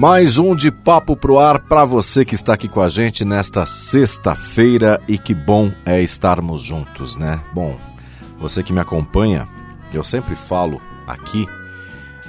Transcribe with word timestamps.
Mais 0.00 0.38
um 0.38 0.56
de 0.56 0.70
papo 0.70 1.14
pro 1.14 1.38
ar 1.38 1.58
para 1.58 1.84
você 1.84 2.24
que 2.24 2.34
está 2.34 2.54
aqui 2.54 2.66
com 2.66 2.80
a 2.80 2.88
gente 2.88 3.22
nesta 3.22 3.66
sexta-feira 3.66 4.98
e 5.06 5.18
que 5.18 5.34
bom 5.34 5.70
é 5.84 6.00
estarmos 6.00 6.62
juntos, 6.62 7.18
né? 7.18 7.38
Bom, 7.52 7.78
você 8.38 8.62
que 8.62 8.72
me 8.72 8.80
acompanha, 8.80 9.46
eu 9.92 10.02
sempre 10.02 10.34
falo 10.34 10.80
aqui 11.06 11.46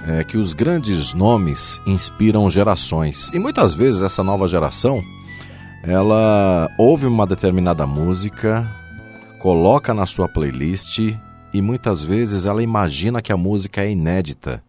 é, 0.06 0.22
que 0.26 0.38
os 0.38 0.54
grandes 0.54 1.14
nomes 1.14 1.80
inspiram 1.88 2.50
gerações 2.50 3.30
e 3.34 3.40
muitas 3.40 3.74
vezes 3.74 4.04
essa 4.04 4.22
nova 4.22 4.50
geração 4.50 5.02
ela 5.86 6.70
ouve 6.78 7.06
uma 7.06 7.26
determinada 7.26 7.88
música, 7.88 8.70
coloca 9.40 9.94
na 9.94 10.06
sua 10.06 10.28
playlist 10.28 11.00
e 11.54 11.62
muitas 11.62 12.04
vezes 12.04 12.46
ela 12.46 12.62
imagina 12.62 13.22
que 13.22 13.32
a 13.32 13.38
música 13.38 13.82
é 13.82 13.92
inédita, 13.92 14.62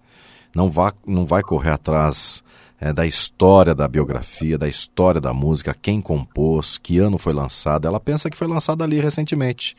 não 0.55 0.71
vai, 0.71 0.93
não 1.05 1.27
vai 1.27 1.43
correr 1.43 1.71
atrás 1.71 2.45
é, 2.83 2.93
da 2.93 3.07
história 3.07 3.77
da 3.77 3.87
biografia, 3.87 4.59
da 4.59 4.67
história 4.67 5.21
da 5.21 5.33
música, 5.33 5.77
quem 5.81 6.01
compôs, 6.01 6.77
que 6.79 6.99
ano 6.99 7.17
foi 7.17 7.33
lançada. 7.33 7.87
Ela 7.87 8.01
pensa 8.01 8.29
que 8.29 8.37
foi 8.37 8.49
lançada 8.49 8.83
ali 8.83 8.99
recentemente. 8.99 9.77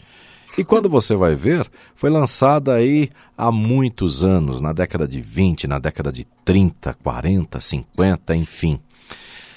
E 0.58 0.64
quando 0.64 0.90
você 0.90 1.14
vai 1.14 1.36
ver, 1.36 1.70
foi 1.94 2.10
lançada 2.10 2.74
aí 2.74 3.10
há 3.38 3.52
muitos 3.52 4.24
anos, 4.24 4.62
na 4.62 4.72
década 4.72 5.06
de 5.06 5.20
20, 5.20 5.68
na 5.68 5.80
década 5.80 6.14
de 6.14 6.26
30, 6.46 6.94
40, 7.04 7.60
50, 7.60 8.38
enfim. 8.38 8.80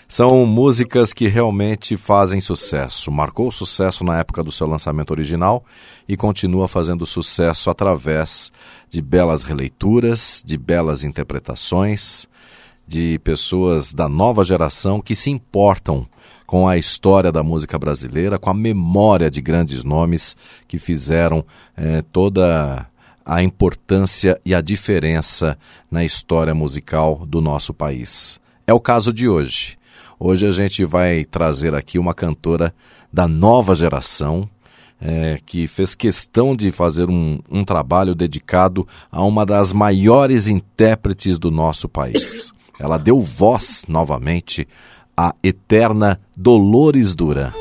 São 0.09 0.45
músicas 0.45 1.13
que 1.13 1.29
realmente 1.29 1.97
fazem 1.97 2.41
sucesso. 2.41 3.13
Marcou 3.13 3.53
sucesso 3.53 4.03
na 4.03 4.19
época 4.19 4.43
do 4.43 4.51
seu 4.51 4.67
lançamento 4.67 5.13
original 5.13 5.65
e 6.09 6.17
continua 6.17 6.67
fazendo 6.67 7.07
sucesso 7.07 7.71
através 7.71 8.51
de 8.89 9.01
belas 9.01 9.45
releituras, 9.45 10.43
de 10.45 10.57
belas 10.59 11.05
interpretações, 11.05 12.27
de 12.87 13.19
pessoas 13.21 13.93
da 13.93 14.09
nova 14.09 14.45
geração 14.45 15.01
que 15.01 15.15
se 15.15 15.31
importam 15.31 16.07
com 16.47 16.69
a 16.69 16.77
história 16.77 17.33
da 17.33 17.43
música 17.43 17.79
brasileira, 17.79 18.39
com 18.39 18.51
a 18.51 18.55
memória 18.55 19.31
de 19.31 19.41
grandes 19.41 19.83
nomes 19.83 20.37
que 20.69 20.79
fizeram 20.79 21.45
eh, 21.77 22.03
toda 22.13 22.87
a 23.25 23.43
importância 23.43 24.41
e 24.45 24.55
a 24.55 24.61
diferença 24.61 25.59
na 25.91 26.05
história 26.05 26.55
musical 26.55 27.27
do 27.27 27.41
nosso 27.41 27.75
país. 27.75 28.39
É 28.65 28.73
o 28.73 28.79
caso 28.79 29.13
de 29.13 29.29
hoje. 29.29 29.77
Hoje 30.19 30.47
a 30.47 30.53
gente 30.53 30.85
vai 30.85 31.25
trazer 31.25 31.75
aqui 31.75 31.99
uma 31.99 32.15
cantora 32.15 32.73
da 33.13 33.27
nova 33.27 33.75
geração, 33.75 34.49
é, 35.01 35.39
que 35.45 35.67
fez 35.67 35.95
questão 35.95 36.57
de 36.57 36.71
fazer 36.71 37.11
um, 37.11 37.39
um 37.51 37.65
trabalho 37.65 38.15
dedicado 38.15 38.87
a 39.11 39.23
uma 39.23 39.45
das 39.45 39.73
maiores 39.73 40.47
intérpretes 40.47 41.39
do 41.39 41.51
nosso 41.51 41.89
país. 41.89 42.55
Ela 42.79 42.99
deu 42.99 43.21
voz 43.21 43.85
novamente 43.89 44.67
à 45.17 45.35
eterna 45.43 46.21
Dolores 46.37 47.15
Duran. 47.15 47.53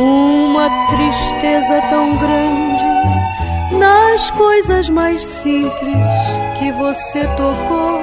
Uma 0.00 0.70
tristeza 0.86 1.82
tão 1.90 2.16
grande 2.16 3.76
nas 3.76 4.30
coisas 4.30 4.88
mais 4.88 5.20
simples 5.20 5.96
que 6.56 6.70
você 6.70 7.26
tocou. 7.36 8.00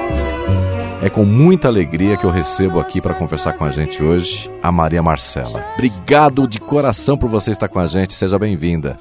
É 1.02 1.08
com 1.08 1.24
muita 1.24 1.68
alegria 1.68 2.18
que 2.18 2.26
eu 2.26 2.30
recebo 2.30 2.78
aqui 2.80 3.00
para 3.00 3.14
conversar 3.14 3.54
com 3.54 3.64
a 3.64 3.70
gente 3.70 4.02
hoje 4.02 4.50
a 4.62 4.70
Maria 4.70 5.02
Marcela. 5.02 5.64
Obrigado 5.72 6.46
de 6.46 6.60
coração 6.60 7.16
por 7.16 7.30
você 7.30 7.50
estar 7.50 7.68
com 7.68 7.78
a 7.78 7.86
gente. 7.86 8.12
Seja 8.12 8.38
bem-vinda. 8.38 8.98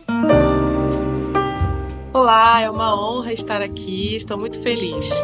Olá, 2.13 2.61
é 2.61 2.69
uma 2.69 2.95
honra 2.95 3.33
estar 3.33 3.61
aqui. 3.61 4.15
Estou 4.15 4.37
muito 4.37 4.61
feliz. 4.61 5.21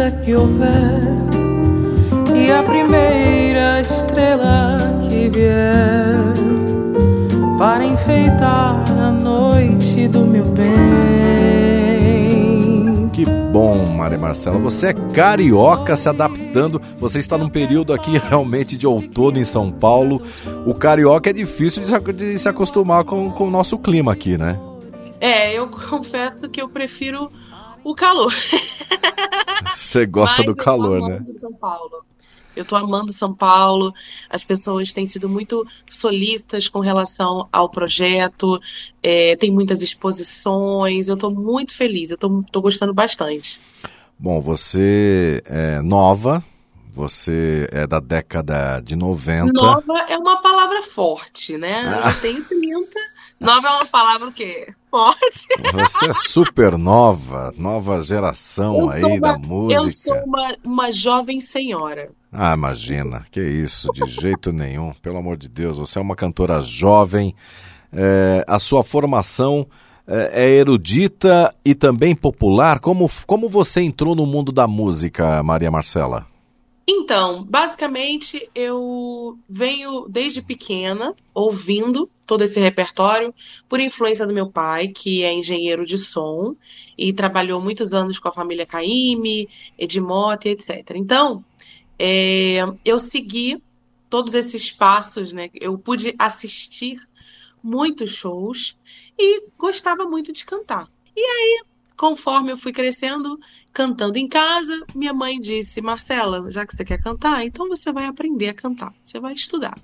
Linda 0.00 0.10
que 0.22 0.34
houver 0.34 1.02
e 2.34 2.50
a 2.50 2.62
primeira 2.62 3.82
estrela 3.82 4.78
que 5.08 5.28
vier 5.28 6.32
para 7.58 7.84
enfeitar 7.84 8.82
a 8.90 9.12
noite 9.12 10.08
do 10.08 10.24
meu 10.24 10.46
bem. 10.46 10.70
Que 13.12 13.26
bom, 13.26 13.84
Maria 13.94 14.16
Marcela. 14.16 14.58
Você 14.60 14.86
é 14.88 14.94
carioca 14.94 15.94
se 15.96 16.08
adaptando. 16.08 16.80
Você 16.98 17.18
está 17.18 17.36
num 17.36 17.50
período 17.50 17.92
aqui 17.92 18.16
realmente 18.30 18.78
de 18.78 18.86
outono 18.86 19.36
em 19.38 19.44
São 19.44 19.70
Paulo. 19.70 20.22
O 20.64 20.72
carioca 20.72 21.28
é 21.28 21.32
difícil 21.34 21.82
de 22.14 22.38
se 22.38 22.48
acostumar 22.48 23.04
com, 23.04 23.30
com 23.30 23.48
o 23.48 23.50
nosso 23.50 23.76
clima 23.76 24.12
aqui, 24.12 24.38
né? 24.38 24.58
É, 25.20 25.52
eu 25.52 25.68
confesso 25.90 26.48
que 26.48 26.62
eu 26.62 26.68
prefiro 26.70 27.28
o 27.84 27.94
calor. 27.94 28.34
Você 29.74 30.06
gosta 30.06 30.42
do 30.42 30.54
calor, 30.54 31.08
né? 31.08 31.24
São 31.38 31.52
Paulo. 31.52 32.04
Eu 32.54 32.64
tô 32.64 32.76
amando 32.76 33.12
São 33.12 33.32
Paulo. 33.32 33.94
As 34.28 34.44
pessoas 34.44 34.92
têm 34.92 35.06
sido 35.06 35.28
muito 35.28 35.66
solistas 35.88 36.68
com 36.68 36.80
relação 36.80 37.48
ao 37.52 37.68
projeto. 37.68 38.60
É, 39.02 39.36
tem 39.36 39.50
muitas 39.50 39.82
exposições. 39.82 41.08
Eu 41.08 41.16
tô 41.16 41.30
muito 41.30 41.76
feliz. 41.76 42.10
Eu 42.10 42.18
tô 42.18 42.60
gostando 42.60 42.92
bastante. 42.92 43.60
Bom, 44.18 44.40
você 44.40 45.42
é 45.46 45.80
nova. 45.80 46.44
Você 46.92 47.68
é 47.70 47.86
da 47.86 48.00
década 48.00 48.80
de 48.80 48.96
90. 48.96 49.52
Nova 49.52 50.06
é 50.08 50.18
uma 50.18 50.42
palavra 50.42 50.82
forte, 50.82 51.56
né? 51.56 51.82
Ah. 51.86 52.10
Eu 52.10 52.14
tenho 52.20 52.44
30. 52.44 53.09
Nova 53.40 53.68
é 53.68 53.70
uma 53.70 53.86
palavra 53.86 54.28
o 54.28 54.32
quê? 54.32 54.68
Forte. 54.90 55.46
Você 55.72 56.10
é 56.10 56.12
super 56.12 56.76
nova, 56.76 57.54
nova 57.56 58.02
geração 58.02 58.90
aí 58.90 59.02
uma, 59.02 59.18
da 59.18 59.38
música. 59.38 59.80
Eu 59.80 59.90
sou 59.90 60.24
uma, 60.24 60.56
uma 60.62 60.92
jovem 60.92 61.40
senhora. 61.40 62.10
Ah, 62.30 62.52
imagina, 62.52 63.24
que 63.30 63.40
isso, 63.40 63.88
de 63.94 64.04
jeito 64.10 64.52
nenhum. 64.52 64.92
Pelo 65.00 65.16
amor 65.16 65.38
de 65.38 65.48
Deus, 65.48 65.78
você 65.78 65.98
é 65.98 66.02
uma 66.02 66.14
cantora 66.14 66.60
jovem. 66.60 67.34
É, 67.90 68.44
a 68.46 68.60
sua 68.60 68.84
formação 68.84 69.66
é, 70.06 70.44
é 70.44 70.50
erudita 70.50 71.50
e 71.64 71.74
também 71.74 72.14
popular. 72.14 72.78
Como, 72.78 73.10
como 73.26 73.48
você 73.48 73.80
entrou 73.80 74.14
no 74.14 74.26
mundo 74.26 74.52
da 74.52 74.66
música, 74.66 75.42
Maria 75.42 75.70
Marcela? 75.70 76.29
Então, 76.86 77.44
basicamente, 77.44 78.50
eu 78.54 79.38
venho 79.48 80.06
desde 80.08 80.42
pequena 80.42 81.14
ouvindo 81.32 82.10
todo 82.26 82.42
esse 82.42 82.58
repertório 82.58 83.34
por 83.68 83.80
influência 83.80 84.26
do 84.26 84.32
meu 84.32 84.50
pai, 84.50 84.88
que 84.88 85.22
é 85.22 85.32
engenheiro 85.32 85.84
de 85.84 85.96
som 85.98 86.56
e 86.96 87.12
trabalhou 87.12 87.60
muitos 87.60 87.94
anos 87.94 88.18
com 88.18 88.28
a 88.28 88.32
família 88.32 88.66
Caime, 88.66 89.48
Edmote, 89.78 90.48
etc. 90.48 90.92
Então, 90.94 91.44
é, 91.98 92.58
eu 92.84 92.98
segui 92.98 93.62
todos 94.08 94.34
esses 94.34 94.72
passos, 94.72 95.32
né? 95.32 95.50
Eu 95.54 95.78
pude 95.78 96.14
assistir 96.18 97.00
muitos 97.62 98.10
shows 98.10 98.76
e 99.18 99.44
gostava 99.56 100.04
muito 100.04 100.32
de 100.32 100.44
cantar. 100.44 100.88
E 101.16 101.20
aí, 101.20 101.62
conforme 102.00 102.50
eu 102.50 102.56
fui 102.56 102.72
crescendo, 102.72 103.38
cantando 103.74 104.16
em 104.16 104.26
casa, 104.26 104.86
minha 104.94 105.12
mãe 105.12 105.38
disse: 105.38 105.82
Marcela, 105.82 106.50
já 106.50 106.64
que 106.64 106.74
você 106.74 106.82
quer 106.82 106.98
cantar, 106.98 107.44
então 107.44 107.68
você 107.68 107.92
vai 107.92 108.06
aprender 108.06 108.48
a 108.48 108.54
cantar, 108.54 108.94
você 109.04 109.20
vai 109.20 109.34
estudar. 109.34 109.78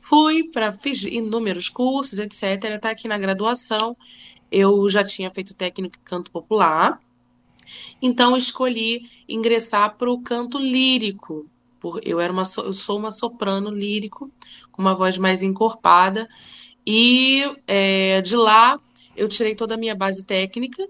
Fui 0.00 0.44
para 0.44 0.70
fiz 0.70 1.02
inúmeros 1.02 1.68
cursos, 1.68 2.20
etc. 2.20 2.66
Até 2.76 2.90
aqui 2.90 3.08
na 3.08 3.18
graduação, 3.18 3.96
eu 4.48 4.88
já 4.88 5.02
tinha 5.02 5.28
feito 5.28 5.52
técnico 5.52 5.98
em 6.00 6.04
canto 6.04 6.30
popular, 6.30 7.00
então 8.00 8.36
escolhi 8.36 9.10
ingressar 9.28 9.96
para 9.98 10.08
o 10.08 10.22
canto 10.22 10.56
lírico. 10.56 11.50
Eu 12.04 12.20
era 12.20 12.32
uma, 12.32 12.44
eu 12.58 12.74
sou 12.74 12.96
uma 12.96 13.10
soprano 13.10 13.70
lírico 13.70 14.30
com 14.70 14.80
uma 14.80 14.94
voz 14.94 15.18
mais 15.18 15.42
encorpada 15.42 16.28
e 16.86 17.42
é, 17.66 18.20
de 18.20 18.36
lá 18.36 18.78
eu 19.16 19.28
tirei 19.28 19.54
toda 19.54 19.74
a 19.74 19.78
minha 19.78 19.94
base 19.94 20.24
técnica, 20.24 20.86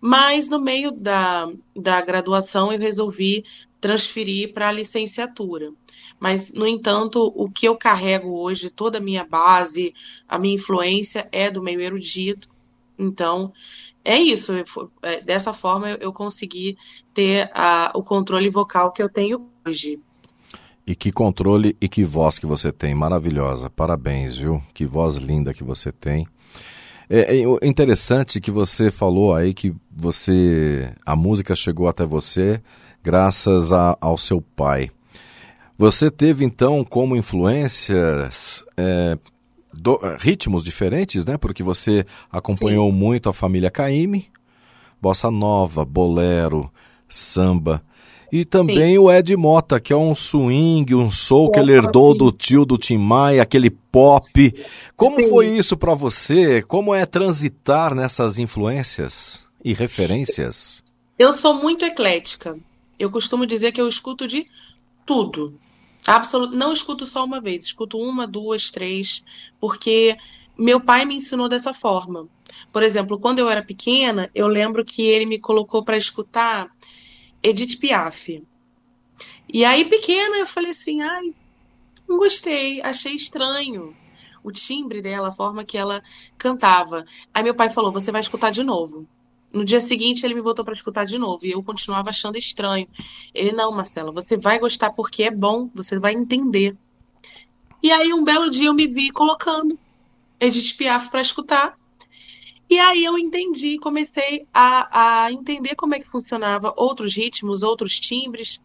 mas 0.00 0.48
no 0.48 0.60
meio 0.60 0.90
da, 0.90 1.48
da 1.74 2.00
graduação 2.00 2.72
eu 2.72 2.78
resolvi 2.78 3.44
transferir 3.80 4.52
para 4.52 4.68
a 4.68 4.72
licenciatura. 4.72 5.70
Mas, 6.18 6.52
no 6.52 6.66
entanto, 6.66 7.32
o 7.36 7.50
que 7.50 7.68
eu 7.68 7.76
carrego 7.76 8.38
hoje, 8.38 8.70
toda 8.70 8.96
a 8.96 9.00
minha 9.00 9.24
base, 9.24 9.92
a 10.26 10.38
minha 10.38 10.54
influência 10.54 11.28
é 11.30 11.50
do 11.50 11.62
meio 11.62 11.80
erudito. 11.80 12.48
Então, 12.98 13.52
é 14.02 14.18
isso. 14.18 14.52
É, 15.02 15.20
dessa 15.20 15.52
forma, 15.52 15.90
eu 15.90 16.12
consegui 16.12 16.78
ter 17.12 17.50
a, 17.52 17.92
o 17.94 18.02
controle 18.02 18.48
vocal 18.48 18.92
que 18.92 19.02
eu 19.02 19.08
tenho 19.08 19.46
hoje. 19.66 20.00
E 20.86 20.94
que 20.94 21.10
controle 21.10 21.76
e 21.80 21.88
que 21.88 22.04
voz 22.04 22.38
que 22.38 22.46
você 22.46 22.70
tem, 22.72 22.94
maravilhosa. 22.94 23.68
Parabéns, 23.68 24.36
viu? 24.36 24.62
Que 24.72 24.86
voz 24.86 25.16
linda 25.16 25.52
que 25.52 25.64
você 25.64 25.90
tem. 25.90 26.26
É, 27.08 27.36
é 27.38 27.66
interessante 27.66 28.40
que 28.40 28.50
você 28.50 28.90
falou 28.90 29.34
aí 29.34 29.52
que 29.52 29.74
você 29.90 30.92
a 31.04 31.14
música 31.14 31.54
chegou 31.54 31.86
até 31.88 32.04
você 32.04 32.60
graças 33.02 33.72
a, 33.72 33.96
ao 34.00 34.16
seu 34.16 34.40
pai. 34.40 34.88
Você 35.76 36.10
teve 36.10 36.44
então 36.44 36.84
como 36.84 37.16
influências 37.16 38.64
é, 38.76 39.16
do, 39.72 40.00
ritmos 40.18 40.62
diferentes, 40.62 41.24
né? 41.24 41.36
Porque 41.36 41.62
você 41.62 42.04
acompanhou 42.30 42.90
Sim. 42.90 42.96
muito 42.96 43.28
a 43.28 43.32
família 43.32 43.70
Caime, 43.70 44.30
bossa 45.02 45.30
nova, 45.30 45.84
bolero, 45.84 46.70
samba. 47.08 47.82
E 48.32 48.44
também 48.44 48.92
Sim. 48.92 48.98
o 48.98 49.10
Ed 49.10 49.36
Mota, 49.36 49.78
que 49.78 49.92
é 49.92 49.96
um 49.96 50.14
swing, 50.14 50.94
um 50.94 51.10
soul 51.10 51.50
que 51.50 51.58
ele 51.58 51.72
herdou 51.72 52.16
do 52.16 52.32
tio 52.32 52.64
do 52.64 52.78
Tim 52.78 52.98
Maia, 52.98 53.42
aquele 53.42 53.70
pop. 53.70 54.54
Como 54.96 55.16
Sim. 55.16 55.30
foi 55.30 55.48
isso 55.48 55.76
para 55.76 55.94
você? 55.94 56.62
Como 56.62 56.94
é 56.94 57.06
transitar 57.06 57.94
nessas 57.94 58.38
influências 58.38 59.44
e 59.64 59.72
referências? 59.72 60.82
Eu 61.18 61.30
sou 61.30 61.54
muito 61.54 61.84
eclética. 61.84 62.58
Eu 62.98 63.10
costumo 63.10 63.46
dizer 63.46 63.72
que 63.72 63.80
eu 63.80 63.88
escuto 63.88 64.26
de 64.26 64.46
tudo. 65.06 65.58
Absolut... 66.06 66.54
Não 66.54 66.72
escuto 66.72 67.06
só 67.06 67.24
uma 67.24 67.40
vez, 67.40 67.64
escuto 67.64 67.98
uma, 67.98 68.26
duas, 68.26 68.70
três, 68.70 69.24
porque 69.60 70.16
meu 70.56 70.80
pai 70.80 71.04
me 71.04 71.14
ensinou 71.14 71.48
dessa 71.48 71.72
forma. 71.72 72.28
Por 72.72 72.82
exemplo, 72.82 73.18
quando 73.18 73.38
eu 73.38 73.48
era 73.48 73.62
pequena, 73.62 74.30
eu 74.34 74.46
lembro 74.46 74.84
que 74.84 75.02
ele 75.02 75.26
me 75.26 75.38
colocou 75.38 75.84
para 75.84 75.96
escutar 75.96 76.68
Edith 77.44 77.78
Piaf. 77.78 78.42
E 79.52 79.64
aí, 79.66 79.84
pequena, 79.84 80.38
eu 80.38 80.46
falei 80.46 80.70
assim: 80.70 81.02
ai, 81.02 81.26
não 82.08 82.16
gostei, 82.16 82.80
achei 82.80 83.14
estranho 83.14 83.94
o 84.42 84.50
timbre 84.50 85.02
dela, 85.02 85.28
a 85.28 85.32
forma 85.32 85.64
que 85.64 85.76
ela 85.76 86.02
cantava. 86.38 87.04
Aí 87.32 87.42
meu 87.42 87.54
pai 87.54 87.68
falou: 87.68 87.92
você 87.92 88.10
vai 88.10 88.22
escutar 88.22 88.50
de 88.50 88.64
novo. 88.64 89.06
No 89.52 89.64
dia 89.64 89.80
seguinte, 89.80 90.24
ele 90.24 90.34
me 90.34 90.42
botou 90.42 90.64
para 90.64 90.74
escutar 90.74 91.04
de 91.04 91.16
novo 91.18 91.46
e 91.46 91.52
eu 91.52 91.62
continuava 91.62 92.08
achando 92.08 92.38
estranho. 92.38 92.88
Ele: 93.34 93.52
não, 93.52 93.70
Marcela, 93.70 94.10
você 94.10 94.38
vai 94.38 94.58
gostar 94.58 94.90
porque 94.92 95.24
é 95.24 95.30
bom, 95.30 95.70
você 95.74 95.98
vai 95.98 96.14
entender. 96.14 96.74
E 97.82 97.92
aí, 97.92 98.14
um 98.14 98.24
belo 98.24 98.48
dia, 98.48 98.68
eu 98.68 98.74
me 98.74 98.86
vi 98.86 99.10
colocando 99.10 99.78
Edith 100.40 100.74
Piaf 100.78 101.10
para 101.10 101.20
escutar. 101.20 101.78
E 102.68 102.78
aí 102.78 103.04
eu 103.04 103.18
entendi, 103.18 103.78
comecei 103.78 104.46
a, 104.52 105.24
a 105.24 105.32
entender 105.32 105.74
como 105.74 105.94
é 105.94 106.00
que 106.00 106.08
funcionava 106.08 106.72
outros 106.76 107.16
ritmos, 107.16 107.62
outros 107.62 108.00
timbres 108.00 108.60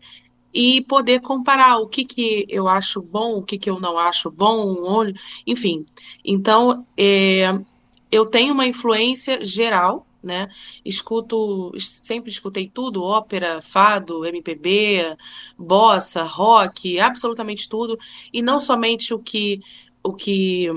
e 0.54 0.82
poder 0.82 1.22
comparar 1.22 1.78
o 1.78 1.88
que, 1.88 2.04
que 2.04 2.46
eu 2.50 2.68
acho 2.68 3.02
bom, 3.02 3.38
o 3.38 3.44
que, 3.44 3.58
que 3.58 3.70
eu 3.70 3.80
não 3.80 3.98
acho 4.00 4.32
bom, 4.32 4.84
onde, 4.84 5.14
enfim. 5.46 5.86
Então, 6.26 6.86
é, 6.98 7.60
eu 8.12 8.26
tenho 8.26 8.54
uma 8.54 8.66
influência 8.66 9.44
geral, 9.44 10.08
né? 10.22 10.50
Escuto, 10.84 11.72
sempre 11.80 12.30
escutei 12.30 12.68
tudo, 12.68 13.04
ópera, 13.04 13.62
fado, 13.62 14.26
MPB, 14.26 15.16
bossa, 15.58 16.24
rock, 16.24 17.00
absolutamente 17.00 17.70
tudo, 17.70 17.98
e 18.34 18.42
não 18.42 18.60
somente 18.60 19.14
o 19.14 19.20
que 19.20 19.62
o 20.02 20.14
que 20.14 20.68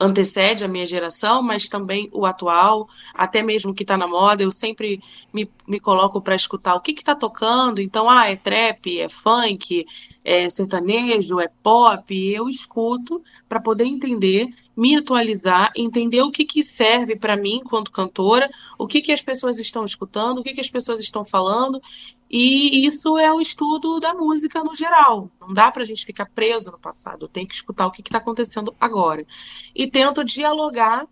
antecede 0.00 0.64
a 0.64 0.68
minha 0.68 0.86
geração, 0.86 1.42
mas 1.42 1.68
também 1.68 2.08
o 2.12 2.24
atual, 2.24 2.88
até 3.12 3.42
mesmo 3.42 3.70
o 3.72 3.74
que 3.74 3.82
está 3.82 3.96
na 3.96 4.08
moda. 4.08 4.42
Eu 4.42 4.50
sempre 4.50 4.98
me, 5.32 5.48
me 5.68 5.78
coloco 5.78 6.20
para 6.22 6.34
escutar 6.34 6.74
o 6.74 6.80
que 6.80 6.92
está 6.92 7.14
tocando. 7.14 7.80
Então, 7.80 8.08
ah, 8.08 8.28
é 8.28 8.36
trap, 8.36 8.98
é 8.98 9.08
funk, 9.08 9.84
é 10.24 10.48
sertanejo, 10.48 11.38
é 11.38 11.48
pop. 11.62 12.32
Eu 12.32 12.48
escuto 12.48 13.22
para 13.46 13.60
poder 13.60 13.84
entender 13.84 14.48
me 14.76 14.96
atualizar, 14.96 15.70
entender 15.76 16.22
o 16.22 16.30
que, 16.30 16.42
que 16.42 16.64
serve 16.64 17.14
para 17.14 17.36
mim 17.36 17.56
enquanto 17.56 17.90
cantora, 17.90 18.48
o 18.78 18.86
que, 18.86 19.02
que 19.02 19.12
as 19.12 19.20
pessoas 19.20 19.58
estão 19.58 19.84
escutando, 19.84 20.38
o 20.38 20.42
que, 20.42 20.54
que 20.54 20.60
as 20.60 20.70
pessoas 20.70 21.00
estão 21.00 21.22
falando, 21.22 21.82
e 22.30 22.86
isso 22.86 23.18
é 23.18 23.32
o 23.32 23.40
estudo 23.40 23.98
da 23.98 24.14
música 24.14 24.62
no 24.62 24.72
geral. 24.72 25.28
Não 25.40 25.52
dá 25.52 25.72
para 25.72 25.82
a 25.82 25.86
gente 25.86 26.06
ficar 26.06 26.26
preso 26.26 26.70
no 26.70 26.78
passado, 26.78 27.26
tem 27.26 27.44
que 27.44 27.54
escutar 27.54 27.88
o 27.88 27.90
que 27.90 28.02
está 28.02 28.18
acontecendo 28.18 28.72
agora. 28.80 29.26
E 29.74 29.90
tento 29.90 30.24
dialogar 30.24 31.08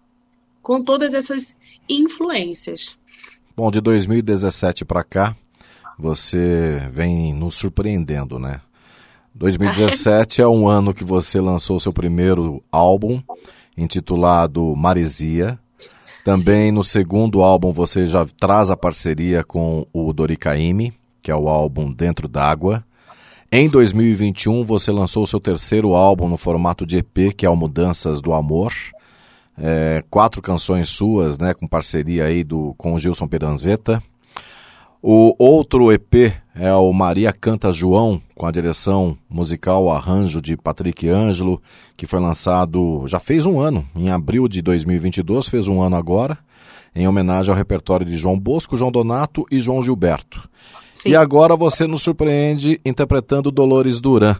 com 0.63 0.85
todas 0.85 1.15
essas 1.15 1.57
influências. 1.89 2.97
Bom, 3.57 3.71
de 3.71 3.81
2017 3.81 4.85
para 4.85 5.03
cá, 5.03 5.35
você 5.99 6.81
vem 6.95 7.35
nos 7.35 7.57
surpreendendo, 7.57 8.39
né? 8.39 8.61
2017 9.35 10.41
é 10.41 10.47
um 10.47 10.69
ano 10.71 10.95
que 10.95 11.03
você 11.03 11.41
lançou 11.41 11.81
seu 11.81 11.93
primeiro 11.93 12.63
álbum, 12.71 13.21
intitulado 13.77 14.77
Maresia. 14.77 15.59
Também 16.25 16.71
no 16.71 16.85
segundo 16.85 17.43
álbum 17.43 17.73
você 17.73 18.07
já 18.07 18.25
traz 18.25 18.71
a 18.71 18.77
parceria 18.77 19.43
com 19.43 19.85
o 19.93 20.13
Doricaime, 20.13 20.93
que 21.29 21.33
é 21.33 21.37
o 21.37 21.47
álbum 21.47 21.93
Dentro 21.93 22.27
d'Água. 22.27 22.83
Em 23.53 23.69
2021 23.69 24.65
você 24.65 24.91
lançou 24.91 25.27
seu 25.27 25.39
terceiro 25.39 25.95
álbum 25.95 26.27
no 26.27 26.39
formato 26.39 26.87
de 26.87 26.97
EP, 26.97 27.35
que 27.37 27.45
é 27.45 27.51
o 27.51 27.55
Mudanças 27.55 28.23
do 28.23 28.33
Amor. 28.33 28.73
É, 29.59 30.03
quatro 30.09 30.41
canções 30.41 30.89
suas, 30.89 31.39
né, 31.39 31.53
com 31.53 31.69
parceria 31.69 32.25
aí 32.25 32.43
do, 32.43 32.73
com 32.79 32.95
o 32.95 32.99
Gilson 32.99 33.29
Pedanzeta. 33.29 34.03
O 35.03 35.35
outro 35.39 35.93
EP 35.93 36.33
é 36.55 36.73
o 36.73 36.91
Maria 36.95 37.31
Canta 37.31 37.75
João, 37.75 38.23
com 38.35 38.47
a 38.47 38.51
direção 38.51 39.15
musical 39.29 39.91
arranjo 39.93 40.41
de 40.41 40.57
Patrick 40.57 41.07
Ângelo, 41.11 41.61
que 41.95 42.07
foi 42.07 42.21
lançado 42.21 43.05
já 43.07 43.21
fez 43.21 43.45
um 43.45 43.61
ano, 43.61 43.87
em 43.95 44.09
abril 44.09 44.49
de 44.49 44.63
2022, 44.63 45.47
fez 45.47 45.69
um 45.69 45.83
ano 45.83 45.97
agora, 45.97 46.39
em 46.97 47.07
homenagem 47.07 47.51
ao 47.51 47.57
repertório 47.57 48.07
de 48.07 48.17
João 48.17 48.41
Bosco, 48.41 48.79
João 48.79 48.91
Donato 48.91 49.45
e 49.51 49.61
João 49.61 49.83
Gilberto. 49.83 50.49
Sim. 50.99 51.11
E 51.11 51.17
agora 51.17 51.55
você 51.55 51.87
nos 51.87 52.03
surpreende 52.03 52.81
interpretando 52.85 53.53
Dolores 53.53 54.01
Duran. 54.01 54.37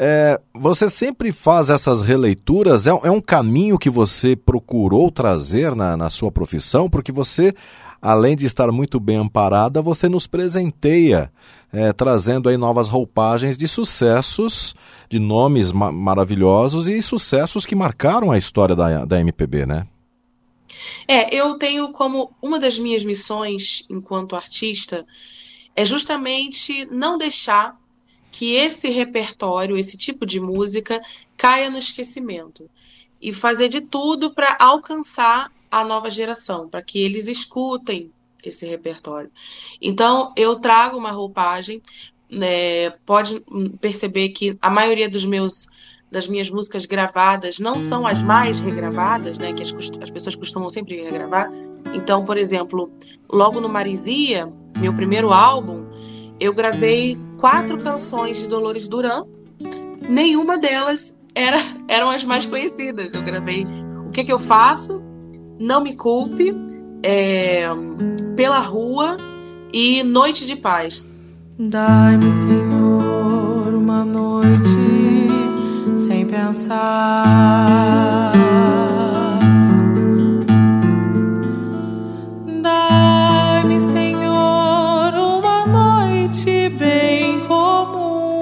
É, 0.00 0.40
você 0.52 0.90
sempre 0.90 1.30
faz 1.30 1.70
essas 1.70 2.02
releituras? 2.02 2.88
É, 2.88 2.90
é, 2.90 3.10
um 3.10 3.20
caminho 3.20 3.78
que 3.78 3.88
você 3.88 4.34
procurou 4.34 5.12
trazer 5.12 5.76
na, 5.76 5.96
na 5.96 6.10
sua 6.10 6.32
profissão? 6.32 6.90
Porque 6.90 7.12
você 7.12 7.54
além 8.02 8.34
de 8.34 8.46
estar 8.46 8.72
muito 8.72 8.98
bem 8.98 9.16
amparada, 9.16 9.80
você 9.80 10.08
nos 10.08 10.26
presenteia, 10.26 11.32
é, 11.72 11.92
trazendo 11.92 12.48
aí 12.48 12.56
novas 12.56 12.88
roupagens 12.88 13.56
de 13.56 13.68
sucessos, 13.68 14.74
de 15.08 15.20
nomes 15.20 15.70
ma 15.70 15.92
maravilhosos 15.92 16.88
e 16.88 17.00
sucessos 17.00 17.64
que 17.64 17.76
marcaram 17.76 18.32
a 18.32 18.36
história 18.36 18.74
da, 18.74 19.04
da 19.04 19.20
MPB, 19.20 19.66
né? 19.66 19.86
É, 21.06 21.32
eu 21.32 21.54
tenho 21.58 21.92
como 21.92 22.32
uma 22.42 22.58
das 22.58 22.76
minhas 22.76 23.04
missões 23.04 23.84
enquanto 23.88 24.34
artista 24.34 25.06
é 25.74 25.84
justamente 25.84 26.84
não 26.86 27.16
deixar 27.16 27.80
que 28.30 28.54
esse 28.54 28.88
repertório, 28.88 29.76
esse 29.76 29.96
tipo 29.96 30.24
de 30.24 30.40
música 30.40 31.02
caia 31.36 31.70
no 31.70 31.78
esquecimento 31.78 32.68
e 33.20 33.32
fazer 33.32 33.68
de 33.68 33.80
tudo 33.80 34.32
para 34.32 34.56
alcançar 34.58 35.52
a 35.70 35.84
nova 35.84 36.10
geração, 36.10 36.68
para 36.68 36.82
que 36.82 36.98
eles 36.98 37.28
escutem 37.28 38.10
esse 38.44 38.66
repertório. 38.66 39.30
Então, 39.80 40.32
eu 40.36 40.56
trago 40.56 40.98
uma 40.98 41.10
roupagem, 41.10 41.80
né, 42.30 42.90
pode 43.06 43.44
perceber 43.80 44.30
que 44.30 44.56
a 44.60 44.70
maioria 44.70 45.08
dos 45.08 45.24
meus 45.24 45.68
das 46.12 46.28
minhas 46.28 46.50
músicas 46.50 46.84
gravadas 46.84 47.58
não 47.58 47.80
são 47.80 48.06
as 48.06 48.22
mais 48.22 48.60
regravadas, 48.60 49.38
né? 49.38 49.52
Que 49.52 49.62
as, 49.62 49.74
as 50.00 50.10
pessoas 50.10 50.36
costumam 50.36 50.68
sempre 50.68 51.02
regravar. 51.02 51.50
Então, 51.94 52.24
por 52.24 52.36
exemplo, 52.36 52.92
logo 53.30 53.60
no 53.60 53.68
Marisia, 53.68 54.48
meu 54.76 54.92
primeiro 54.92 55.32
álbum, 55.32 55.86
eu 56.38 56.54
gravei 56.54 57.18
quatro 57.38 57.78
canções 57.78 58.42
de 58.42 58.48
Dolores 58.48 58.86
Duran. 58.86 59.24
Nenhuma 60.06 60.58
delas 60.58 61.16
era, 61.34 61.58
eram 61.88 62.10
as 62.10 62.24
mais 62.24 62.44
conhecidas. 62.44 63.14
Eu 63.14 63.22
gravei 63.22 63.66
O 64.06 64.10
que, 64.10 64.22
que 64.22 64.32
eu 64.32 64.38
faço? 64.38 65.02
Não 65.58 65.82
me 65.82 65.96
culpe, 65.96 66.54
é, 67.02 67.64
Pela 68.36 68.58
Rua 68.58 69.16
e 69.72 70.02
Noite 70.02 70.46
de 70.46 70.56
Paz. 70.56 71.08
Dai-me, 71.58 72.30
Senhor, 72.30 73.74
uma 73.74 74.04
noite 74.04 74.81
pensar. 76.32 78.32
Dai-me, 82.62 83.80
Senhor, 83.92 85.12
uma 85.12 85.66
noite 85.66 86.70
bem 86.70 87.46
comum. 87.46 88.40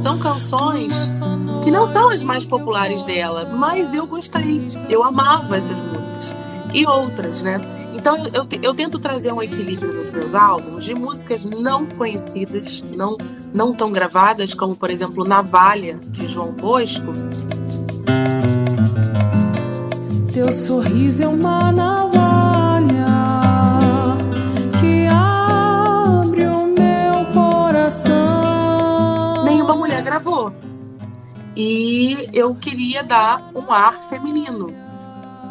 São 0.00 0.18
canções 0.18 1.08
que 1.64 1.70
não 1.70 1.86
são 1.86 2.10
as 2.10 2.22
mais 2.22 2.44
populares 2.44 3.04
dela, 3.04 3.46
mas 3.46 3.94
eu 3.94 4.06
gostei, 4.06 4.60
eu 4.90 5.02
amava 5.02 5.56
essas 5.56 5.80
músicas 5.80 6.34
e 6.74 6.86
outras, 6.86 7.42
né? 7.42 7.60
Então 7.92 8.16
eu, 8.32 8.46
eu, 8.62 8.74
tento 8.74 8.98
trazer 8.98 9.32
um 9.32 9.42
equilíbrio 9.42 9.92
nos 9.92 10.10
meus 10.10 10.34
álbuns 10.34 10.84
de 10.84 10.94
músicas 10.94 11.44
não 11.44 11.86
conhecidas, 11.86 12.82
não, 12.82 13.16
não 13.52 13.74
tão 13.74 13.92
gravadas, 13.92 14.54
como 14.54 14.74
por 14.74 14.90
exemplo 14.90 15.24
Navalha, 15.24 15.98
de 16.08 16.26
João 16.28 16.52
Bosco. 16.52 17.12
Teu 20.32 20.50
sorriso 20.50 21.22
é 21.22 21.28
uma 21.28 21.70
navalha 21.70 23.04
que 24.80 25.06
abre 25.06 26.46
o 26.46 26.66
meu 26.68 27.26
coração. 27.34 28.14
Nenhuma 29.44 29.76
mulher 29.76 30.02
gravou. 30.02 30.54
E 31.54 32.30
eu 32.32 32.54
queria 32.54 33.02
dar 33.02 33.50
um 33.54 33.70
ar 33.70 34.08
feminino 34.08 34.81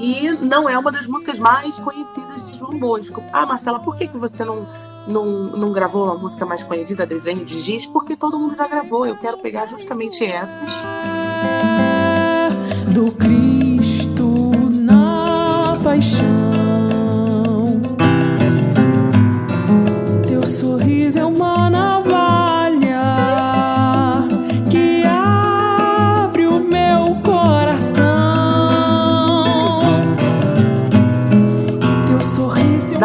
e 0.02 0.32
não 0.32 0.68
é 0.68 0.78
uma 0.78 0.92
das 0.92 1.06
músicas 1.06 1.38
mais 1.38 1.78
conhecidas 1.80 2.46
de 2.48 2.58
João 2.58 2.78
Bosco. 2.80 3.24
Ah, 3.32 3.46
Marcela, 3.46 3.80
por 3.80 3.96
que, 3.96 4.08
que 4.08 4.18
você 4.18 4.44
não, 4.44 4.68
não, 5.08 5.26
não 5.52 5.72
gravou 5.72 6.06
uma 6.06 6.18
música 6.18 6.46
mais 6.46 6.64
conhecida, 6.64 7.06
Desenho 7.06 7.46
de 7.46 7.62
Giz? 7.62 7.86
Porque 7.86 8.16
todo 8.16 8.40
mundo 8.40 8.56
já 8.56 8.68
gravou. 8.68 9.06
Eu 9.06 9.16
quero 9.18 9.38
pegar 9.38 9.68
justamente 9.68 10.26
essas. 10.26 10.58
Do 12.94 13.12
Cristo 13.12 14.52
na 14.82 15.78
paixão. 15.84 16.41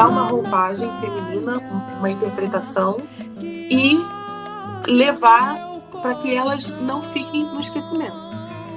Roupagem 0.04 0.90
feminina, 1.00 1.58
uma 1.98 2.10
interpretação 2.10 2.98
e 3.40 3.98
levar 4.86 5.58
para 6.02 6.14
que 6.16 6.34
elas 6.34 6.78
não 6.80 7.00
fiquem 7.00 7.44
no 7.44 7.58
esquecimento. 7.58 8.30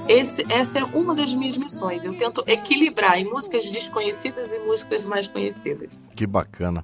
Esse, 0.08 0.46
essa 0.50 0.80
é 0.80 0.84
uma 0.84 1.14
das 1.14 1.32
minhas 1.34 1.58
missões. 1.58 2.04
Eu 2.04 2.18
tento 2.18 2.44
equilibrar 2.48 3.20
em 3.20 3.26
músicas 3.26 3.70
desconhecidas 3.70 4.52
e 4.52 4.60
músicas 4.60 5.06
mais 5.06 5.28
conhecidas. 5.28 5.92
Que 6.16 6.26
bacana. 6.26 6.84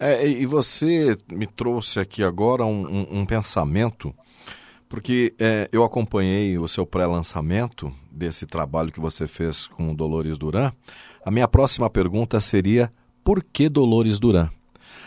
É, 0.00 0.26
e 0.26 0.46
você 0.46 1.16
me 1.30 1.46
trouxe 1.46 2.00
aqui 2.00 2.22
agora 2.22 2.64
um, 2.64 2.86
um, 2.86 3.20
um 3.20 3.26
pensamento, 3.26 4.12
porque 4.88 5.34
é, 5.38 5.68
eu 5.70 5.84
acompanhei 5.84 6.58
o 6.58 6.66
seu 6.66 6.86
pré-lançamento 6.86 7.92
desse 8.10 8.46
trabalho 8.46 8.90
que 8.90 9.00
você 9.00 9.28
fez 9.28 9.66
com 9.68 9.86
Dolores 9.88 10.38
Duran. 10.38 10.72
A 11.24 11.30
minha 11.30 11.46
próxima 11.46 11.88
pergunta 11.90 12.40
seria 12.40 12.92
por 13.28 13.44
que 13.44 13.68
Dolores 13.68 14.18
Duran? 14.18 14.48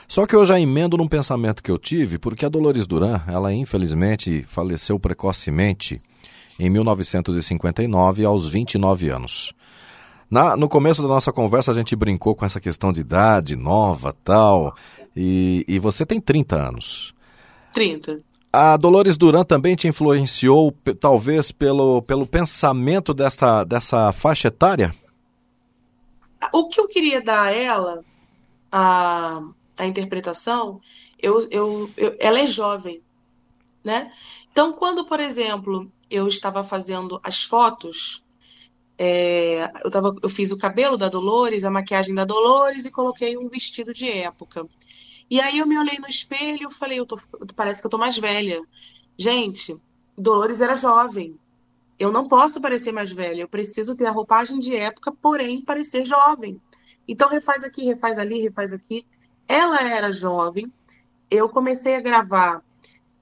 Só 0.07 0.27
que 0.27 0.35
eu 0.35 0.45
já 0.45 0.59
emendo 0.59 0.95
num 0.95 1.07
pensamento 1.07 1.63
que 1.63 1.71
eu 1.71 1.79
tive, 1.79 2.19
porque 2.19 2.45
a 2.45 2.49
Dolores 2.49 2.85
Duran, 2.85 3.19
ela 3.27 3.51
infelizmente 3.51 4.43
faleceu 4.43 4.99
precocemente 4.99 5.95
em 6.59 6.69
1959, 6.69 8.23
aos 8.23 8.47
29 8.47 9.09
anos. 9.09 9.53
Na, 10.29 10.55
no 10.55 10.69
começo 10.69 11.01
da 11.01 11.07
nossa 11.07 11.33
conversa 11.33 11.71
a 11.71 11.73
gente 11.73 11.95
brincou 11.95 12.35
com 12.35 12.45
essa 12.45 12.59
questão 12.59 12.93
de 12.93 13.01
idade 13.01 13.55
nova 13.55 14.13
tal, 14.23 14.75
e, 15.17 15.65
e 15.67 15.79
você 15.79 16.05
tem 16.05 16.21
30 16.21 16.67
anos. 16.67 17.15
30. 17.73 18.19
A 18.53 18.77
Dolores 18.77 19.17
Duran 19.17 19.43
também 19.43 19.75
te 19.75 19.87
influenciou, 19.87 20.71
talvez, 20.99 21.51
pelo, 21.51 22.03
pelo 22.03 22.27
pensamento 22.27 23.15
dessa, 23.15 23.63
dessa 23.63 24.11
faixa 24.11 24.49
etária? 24.49 24.93
O 26.53 26.69
que 26.69 26.79
eu 26.79 26.87
queria 26.87 27.19
dar 27.19 27.45
a 27.45 27.51
ela 27.51 28.03
a, 28.71 29.41
a 29.77 29.85
interpretação, 29.85 30.81
eu, 31.19 31.39
eu, 31.51 31.89
eu, 31.97 32.15
ela 32.19 32.39
é 32.39 32.47
jovem, 32.47 33.01
né? 33.83 34.11
Então, 34.51 34.73
quando, 34.73 35.05
por 35.05 35.19
exemplo, 35.19 35.91
eu 36.09 36.27
estava 36.27 36.63
fazendo 36.63 37.19
as 37.23 37.43
fotos, 37.43 38.25
é, 38.97 39.71
eu, 39.83 39.89
tava, 39.89 40.15
eu 40.21 40.29
fiz 40.29 40.51
o 40.51 40.57
cabelo 40.57 40.97
da 40.97 41.09
Dolores, 41.09 41.65
a 41.65 41.71
maquiagem 41.71 42.13
da 42.13 42.25
Dolores 42.25 42.85
e 42.85 42.91
coloquei 42.91 43.37
um 43.37 43.47
vestido 43.47 43.93
de 43.93 44.09
época. 44.09 44.67
E 45.29 45.39
aí 45.39 45.59
eu 45.59 45.65
me 45.65 45.77
olhei 45.77 45.97
no 45.99 46.07
espelho 46.07 46.69
e 46.69 46.73
falei, 46.73 46.99
eu 46.99 47.05
tô, 47.05 47.19
parece 47.55 47.81
que 47.81 47.87
eu 47.87 47.91
tô 47.91 47.97
mais 47.97 48.17
velha. 48.17 48.61
Gente, 49.17 49.75
Dolores 50.17 50.61
era 50.61 50.75
jovem. 50.75 51.39
Eu 51.97 52.11
não 52.11 52.27
posso 52.27 52.59
parecer 52.59 52.91
mais 52.91 53.11
velha. 53.11 53.41
Eu 53.41 53.47
preciso 53.47 53.95
ter 53.95 54.07
a 54.07 54.11
roupagem 54.11 54.59
de 54.59 54.75
época, 54.75 55.11
porém 55.11 55.61
parecer 55.61 56.05
jovem. 56.05 56.59
Então 57.07 57.29
refaz 57.29 57.63
aqui, 57.63 57.85
refaz 57.85 58.17
ali, 58.17 58.39
refaz 58.41 58.73
aqui. 58.73 59.05
Ela 59.47 59.81
era 59.81 60.11
jovem. 60.11 60.71
Eu 61.29 61.49
comecei 61.49 61.95
a 61.95 62.01
gravar 62.01 62.63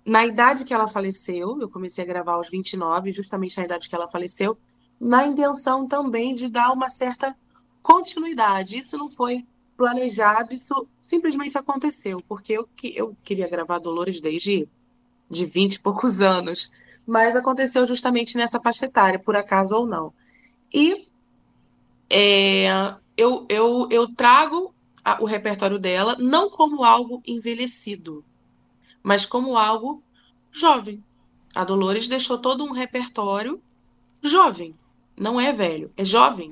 na 0.06 0.26
idade 0.26 0.66
que 0.66 0.74
ela 0.74 0.88
faleceu. 0.88 1.60
Eu 1.62 1.70
comecei 1.70 2.04
a 2.04 2.08
gravar 2.08 2.34
aos 2.34 2.50
29, 2.50 3.12
justamente 3.12 3.58
na 3.58 3.66
idade 3.66 3.90
que 3.90 3.96
ela 3.96 4.08
faleceu, 4.08 4.58
na 5.00 5.26
intenção 5.26 5.88
também 5.88 6.34
de 6.34 6.50
dar 6.50 6.72
uma 6.72 6.90
certa 6.90 7.36
continuidade. 7.82 8.78
Isso 8.78 8.98
não 8.98 9.10
foi 9.10 9.46
planejado, 9.78 10.54
isso 10.54 10.88
simplesmente 11.02 11.58
aconteceu, 11.58 12.18
porque 12.28 12.52
eu, 12.52 12.68
eu 12.96 13.16
queria 13.24 13.48
gravar 13.48 13.80
Dolores 13.80 14.20
desde 14.20 14.68
de 15.30 15.46
20 15.46 15.76
e 15.76 15.80
poucos 15.80 16.20
anos, 16.22 16.70
mas 17.08 17.36
aconteceu 17.36 17.88
justamente 17.88 18.36
nessa 18.36 18.60
faixa 18.60 18.86
etária, 18.86 19.18
por 19.18 19.38
acaso 19.38 19.76
ou 19.76 19.86
não. 19.86 20.14
E 20.74 21.08
é, 22.10 22.68
eu, 23.20 23.46
eu, 23.50 23.86
eu 23.92 24.16
trago 24.16 24.74
a, 25.04 25.22
o 25.22 25.26
repertório 25.26 25.78
dela 25.78 26.16
não 26.18 26.50
como 26.50 26.86
algo 26.86 27.22
envelhecido, 27.28 28.24
mas 29.04 29.26
como 29.26 29.58
algo 29.58 30.02
jovem. 30.54 31.04
A 31.54 31.66
Dolores 31.66 32.08
deixou 32.08 32.38
todo 32.38 32.64
um 32.64 32.72
repertório 32.72 33.62
jovem. 34.22 34.74
Não 35.18 35.40
é 35.40 35.52
velho, 35.52 35.92
é 35.98 36.06
jovem. 36.06 36.50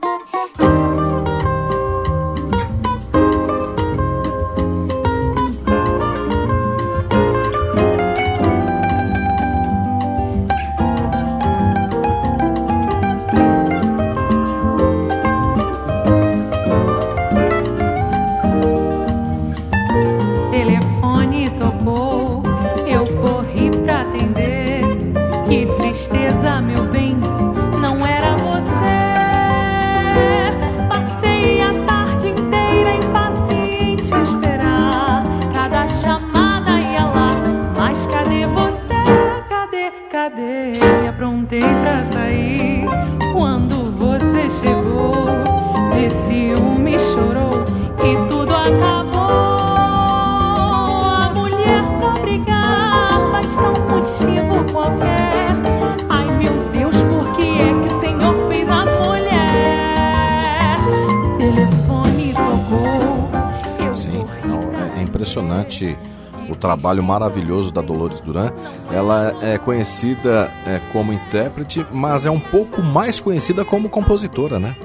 O 66.50 66.56
trabalho 66.56 67.04
maravilhoso 67.04 67.72
da 67.72 67.82
Dolores 67.82 68.20
Duran. 68.20 68.52
Ela 68.92 69.34
é 69.42 69.58
conhecida 69.58 70.52
é, 70.66 70.80
como 70.92 71.12
intérprete, 71.14 71.86
mas 71.92 72.26
é 72.26 72.32
um 72.32 72.40
pouco 72.40 72.82
mais 72.82 73.20
conhecida 73.20 73.66
como 73.66 73.90
compositora, 73.90 74.60
né? 74.60 74.76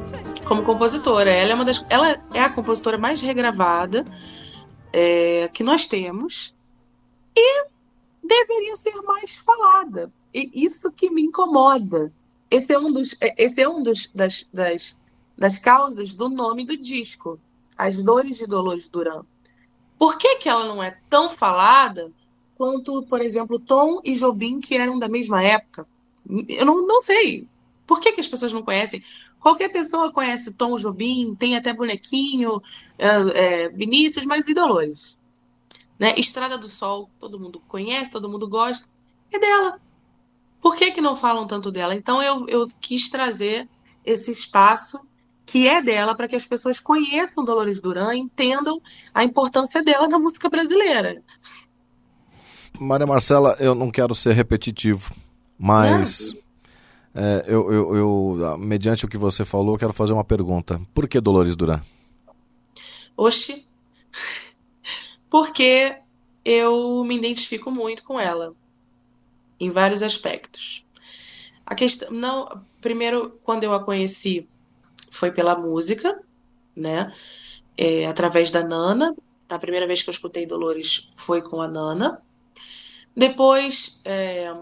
Como 0.44 0.64
compositora, 0.64 1.30
ela 1.30 1.52
é 1.52 1.54
uma 1.54 1.64
das, 1.64 1.84
ela 1.88 2.20
é 2.34 2.40
a 2.40 2.50
compositora 2.50 2.98
mais 2.98 3.20
regravada 3.20 4.04
é, 4.92 5.48
que 5.52 5.62
nós 5.62 5.86
temos 5.86 6.54
e 7.36 7.64
deveria 8.22 8.76
ser 8.76 8.94
mais 9.02 9.36
falada. 9.36 10.12
E 10.34 10.50
isso 10.54 10.90
que 10.90 11.10
me 11.10 11.22
incomoda. 11.22 12.12
Esse 12.50 12.72
é 12.72 12.78
um 12.78 12.92
dos, 12.92 13.16
esse 13.38 13.62
é 13.62 13.68
um 13.68 13.82
dos 13.82 14.10
das, 14.14 14.46
das, 14.52 14.96
das 15.38 15.58
causas 15.58 16.14
do 16.14 16.28
nome 16.28 16.66
do 16.66 16.76
disco, 16.76 17.38
As 17.78 18.02
Dores 18.02 18.36
de 18.36 18.46
Dolores 18.46 18.88
Duran. 18.88 19.22
Por 20.02 20.18
que, 20.18 20.34
que 20.34 20.48
ela 20.48 20.66
não 20.66 20.82
é 20.82 20.98
tão 21.08 21.30
falada 21.30 22.10
quanto, 22.56 23.04
por 23.04 23.20
exemplo, 23.20 23.56
Tom 23.56 24.00
e 24.04 24.16
Jobim, 24.16 24.58
que 24.58 24.74
eram 24.74 24.98
da 24.98 25.08
mesma 25.08 25.40
época? 25.44 25.86
Eu 26.48 26.66
não, 26.66 26.84
não 26.84 27.00
sei. 27.00 27.48
Por 27.86 28.00
que, 28.00 28.10
que 28.10 28.20
as 28.20 28.26
pessoas 28.26 28.52
não 28.52 28.64
conhecem? 28.64 29.00
Qualquer 29.38 29.68
pessoa 29.68 30.10
conhece 30.10 30.54
Tom 30.54 30.76
Jobim, 30.76 31.36
tem 31.36 31.56
até 31.56 31.72
bonequinho, 31.72 32.60
é, 32.98 33.06
é, 33.06 33.68
Vinícius, 33.68 34.26
mas 34.26 34.48
e 34.48 34.54
Dolores? 34.54 35.16
Né? 35.96 36.14
Estrada 36.16 36.58
do 36.58 36.68
Sol, 36.68 37.08
todo 37.20 37.38
mundo 37.38 37.62
conhece, 37.68 38.10
todo 38.10 38.28
mundo 38.28 38.48
gosta, 38.48 38.88
é 39.32 39.38
dela. 39.38 39.80
Por 40.60 40.74
que, 40.74 40.90
que 40.90 41.00
não 41.00 41.14
falam 41.14 41.46
tanto 41.46 41.70
dela? 41.70 41.94
Então 41.94 42.20
eu, 42.20 42.48
eu 42.48 42.66
quis 42.80 43.08
trazer 43.08 43.68
esse 44.04 44.32
espaço 44.32 44.98
que 45.52 45.68
é 45.68 45.82
dela 45.82 46.14
para 46.14 46.26
que 46.26 46.34
as 46.34 46.46
pessoas 46.46 46.80
conheçam 46.80 47.44
Dolores 47.44 47.78
Duran, 47.78 48.16
entendam 48.16 48.80
a 49.12 49.22
importância 49.22 49.84
dela 49.84 50.08
na 50.08 50.18
música 50.18 50.48
brasileira. 50.48 51.22
Maria 52.80 53.06
Marcela, 53.06 53.54
eu 53.60 53.74
não 53.74 53.90
quero 53.90 54.14
ser 54.14 54.32
repetitivo, 54.32 55.14
mas 55.58 56.34
é, 57.14 57.44
eu, 57.46 57.70
eu, 57.70 57.96
eu, 57.96 58.58
mediante 58.58 59.04
o 59.04 59.08
que 59.08 59.18
você 59.18 59.44
falou, 59.44 59.76
quero 59.76 59.92
fazer 59.92 60.14
uma 60.14 60.24
pergunta. 60.24 60.80
Por 60.94 61.06
que 61.06 61.20
Dolores 61.20 61.54
Duran? 61.54 61.82
Oxi, 63.14 63.66
porque 65.28 65.98
eu 66.42 67.04
me 67.04 67.14
identifico 67.14 67.70
muito 67.70 68.04
com 68.04 68.18
ela 68.18 68.54
em 69.60 69.68
vários 69.68 70.02
aspectos. 70.02 70.86
A 71.66 71.74
questão, 71.74 72.10
não, 72.10 72.64
primeiro, 72.80 73.32
quando 73.44 73.64
eu 73.64 73.74
a 73.74 73.84
conheci, 73.84 74.48
foi 75.12 75.30
pela 75.30 75.54
música, 75.54 76.18
né? 76.74 77.12
É, 77.76 78.06
através 78.06 78.50
da 78.50 78.64
Nana. 78.64 79.14
A 79.46 79.58
primeira 79.58 79.86
vez 79.86 80.02
que 80.02 80.08
eu 80.08 80.12
escutei 80.12 80.46
Dolores 80.46 81.12
foi 81.14 81.42
com 81.42 81.60
a 81.60 81.68
Nana. 81.68 82.22
Depois, 83.14 84.00
é, 84.06 84.54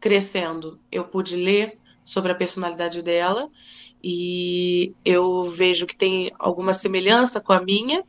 crescendo, 0.00 0.78
eu 0.90 1.04
pude 1.04 1.34
ler 1.34 1.76
sobre 2.04 2.30
a 2.30 2.34
personalidade 2.34 3.02
dela 3.02 3.50
e 4.02 4.94
eu 5.04 5.42
vejo 5.42 5.84
que 5.84 5.96
tem 5.96 6.30
alguma 6.38 6.72
semelhança 6.72 7.40
com 7.40 7.52
a 7.52 7.60
minha. 7.60 8.04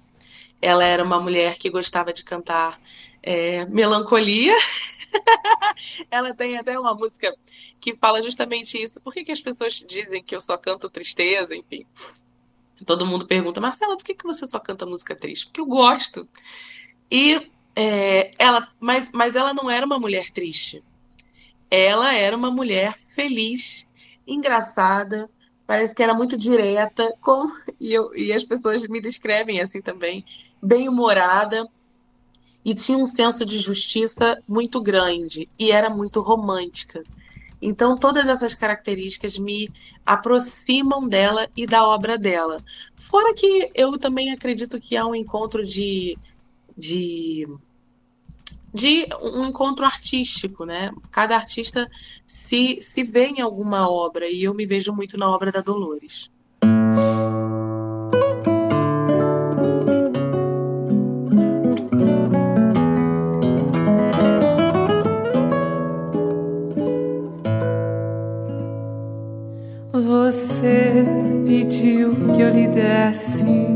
Ela 0.61 0.85
era 0.85 1.03
uma 1.03 1.19
mulher 1.19 1.57
que 1.57 1.71
gostava 1.71 2.13
de 2.13 2.23
cantar 2.23 2.79
é, 3.23 3.65
melancolia. 3.65 4.55
Ela 6.09 6.33
tem 6.33 6.57
até 6.57 6.79
uma 6.79 6.93
música 6.93 7.35
que 7.79 7.95
fala 7.95 8.21
justamente 8.21 8.81
isso. 8.81 9.01
Por 9.01 9.13
que, 9.13 9.23
que 9.23 9.31
as 9.31 9.41
pessoas 9.41 9.73
dizem 9.73 10.23
que 10.23 10.35
eu 10.35 10.41
só 10.41 10.57
canto 10.57 10.89
tristeza, 10.89 11.55
enfim? 11.55 11.85
Todo 12.85 13.05
mundo 13.05 13.27
pergunta, 13.27 13.61
Marcela, 13.61 13.95
por 13.95 14.03
que, 14.03 14.15
que 14.15 14.25
você 14.25 14.45
só 14.47 14.59
canta 14.59 14.85
música 14.85 15.15
triste? 15.15 15.45
Porque 15.45 15.61
eu 15.61 15.65
gosto. 15.65 16.27
E 17.11 17.51
é, 17.75 18.31
ela, 18.39 18.67
mas, 18.79 19.11
mas 19.11 19.35
ela 19.35 19.53
não 19.53 19.69
era 19.69 19.85
uma 19.85 19.99
mulher 19.99 20.31
triste 20.31 20.83
ela 21.71 22.13
era 22.13 22.35
uma 22.35 22.51
mulher 22.51 22.93
feliz, 23.15 23.87
engraçada, 24.27 25.29
parece 25.65 25.95
que 25.95 26.03
era 26.03 26.13
muito 26.13 26.37
direta, 26.37 27.13
com, 27.21 27.49
e, 27.79 27.93
eu, 27.93 28.13
e 28.13 28.33
as 28.33 28.43
pessoas 28.43 28.85
me 28.89 29.01
descrevem 29.01 29.61
assim 29.61 29.81
também, 29.81 30.25
bem-humorada, 30.61 31.65
e 32.63 32.73
tinha 32.75 32.97
um 32.97 33.05
senso 33.05 33.45
de 33.45 33.59
justiça 33.59 34.41
muito 34.47 34.81
grande, 34.81 35.49
e 35.57 35.71
era 35.71 35.89
muito 35.89 36.21
romântica. 36.21 37.03
Então, 37.61 37.97
todas 37.97 38.27
essas 38.27 38.55
características 38.55 39.37
me 39.37 39.69
aproximam 40.05 41.07
dela 41.07 41.47
e 41.55 41.67
da 41.67 41.87
obra 41.87 42.17
dela. 42.17 42.57
Fora 42.95 43.33
que 43.33 43.71
eu 43.75 43.97
também 43.99 44.31
acredito 44.31 44.79
que 44.79 44.97
há 44.97 45.05
um 45.05 45.13
encontro 45.13 45.63
de, 45.63 46.17
de 46.75 47.47
de 48.73 49.05
um 49.21 49.45
encontro 49.45 49.85
artístico, 49.85 50.65
né? 50.65 50.91
Cada 51.11 51.35
artista 51.35 51.89
se, 52.25 52.79
se 52.81 53.03
vê 53.03 53.25
em 53.25 53.41
alguma 53.41 53.89
obra 53.89 54.27
e 54.27 54.43
eu 54.43 54.53
me 54.53 54.65
vejo 54.65 54.93
muito 54.93 55.17
na 55.17 55.29
obra 55.29 55.51
da 55.51 55.61
Dolores. 55.61 56.31
Que 72.41 72.45
eu 72.45 72.49
lhe 72.49 72.67
desse 72.67 73.70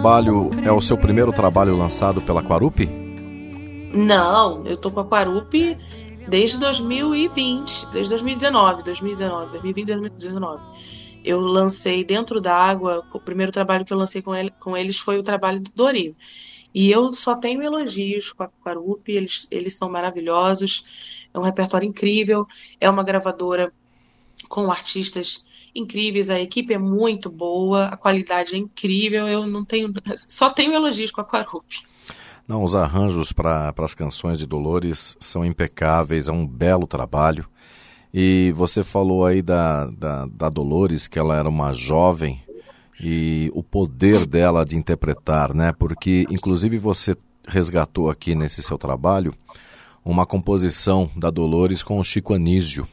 trabalho 0.00 0.48
é 0.64 0.72
o 0.72 0.80
seu 0.80 0.96
primeiro 0.96 1.30
trabalho 1.30 1.76
lançado 1.76 2.22
pela 2.22 2.42
Quarupi? 2.42 2.88
Não, 3.92 4.64
eu 4.64 4.74
tô 4.74 4.90
com 4.90 5.00
a 5.00 5.04
Quarupi 5.04 5.76
desde 6.26 6.58
2020, 6.58 7.88
desde 7.92 8.08
2019, 8.08 8.82
2019, 8.82 9.50
2020, 9.50 9.86
2019. 9.86 10.68
Eu 11.22 11.38
lancei 11.38 12.02
Dentro 12.02 12.40
da 12.40 12.56
Água, 12.56 13.04
o 13.12 13.20
primeiro 13.20 13.52
trabalho 13.52 13.84
que 13.84 13.92
eu 13.92 13.98
lancei 13.98 14.22
com, 14.22 14.34
ele, 14.34 14.50
com 14.58 14.74
eles 14.74 14.98
foi 14.98 15.18
o 15.18 15.22
trabalho 15.22 15.60
do 15.60 15.70
Doril. 15.70 16.16
E 16.72 16.90
eu 16.90 17.12
só 17.12 17.36
tenho 17.36 17.62
elogios 17.62 18.32
com 18.32 18.44
a 18.44 18.48
Quarupi, 18.48 19.12
eles, 19.12 19.46
eles 19.50 19.76
são 19.76 19.90
maravilhosos, 19.90 21.26
é 21.34 21.38
um 21.38 21.42
repertório 21.42 21.86
incrível, 21.86 22.46
é 22.80 22.88
uma 22.88 23.02
gravadora 23.02 23.70
com 24.48 24.70
artistas 24.70 25.46
incríveis, 25.74 26.30
a 26.30 26.40
equipe 26.40 26.74
é 26.74 26.78
muito 26.78 27.30
boa, 27.30 27.86
a 27.86 27.96
qualidade 27.96 28.54
é 28.54 28.58
incrível, 28.58 29.28
eu 29.28 29.46
não 29.46 29.64
tenho, 29.64 29.92
só 30.16 30.50
tenho 30.50 30.72
elogios 30.72 31.10
com 31.10 31.20
a 31.20 31.24
Quarupi. 31.24 31.82
Não, 32.46 32.64
os 32.64 32.74
arranjos 32.74 33.32
para 33.32 33.72
as 33.78 33.94
canções 33.94 34.38
de 34.38 34.46
Dolores 34.46 35.16
são 35.20 35.44
impecáveis, 35.44 36.28
é 36.28 36.32
um 36.32 36.46
belo 36.46 36.86
trabalho. 36.86 37.46
E 38.12 38.52
você 38.56 38.82
falou 38.82 39.24
aí 39.24 39.40
da, 39.40 39.86
da, 39.86 40.26
da 40.26 40.48
Dolores, 40.48 41.06
que 41.06 41.18
ela 41.18 41.36
era 41.36 41.48
uma 41.48 41.72
jovem, 41.72 42.42
e 43.02 43.50
o 43.54 43.62
poder 43.62 44.26
dela 44.26 44.64
de 44.64 44.76
interpretar, 44.76 45.54
né? 45.54 45.72
Porque, 45.72 46.26
inclusive, 46.28 46.76
você 46.76 47.16
resgatou 47.46 48.10
aqui 48.10 48.34
nesse 48.34 48.62
seu 48.62 48.76
trabalho 48.76 49.32
uma 50.04 50.26
composição 50.26 51.10
da 51.16 51.30
Dolores 51.30 51.82
com 51.82 51.98
o 51.98 52.04
Chico 52.04 52.34
Anísio. 52.34 52.84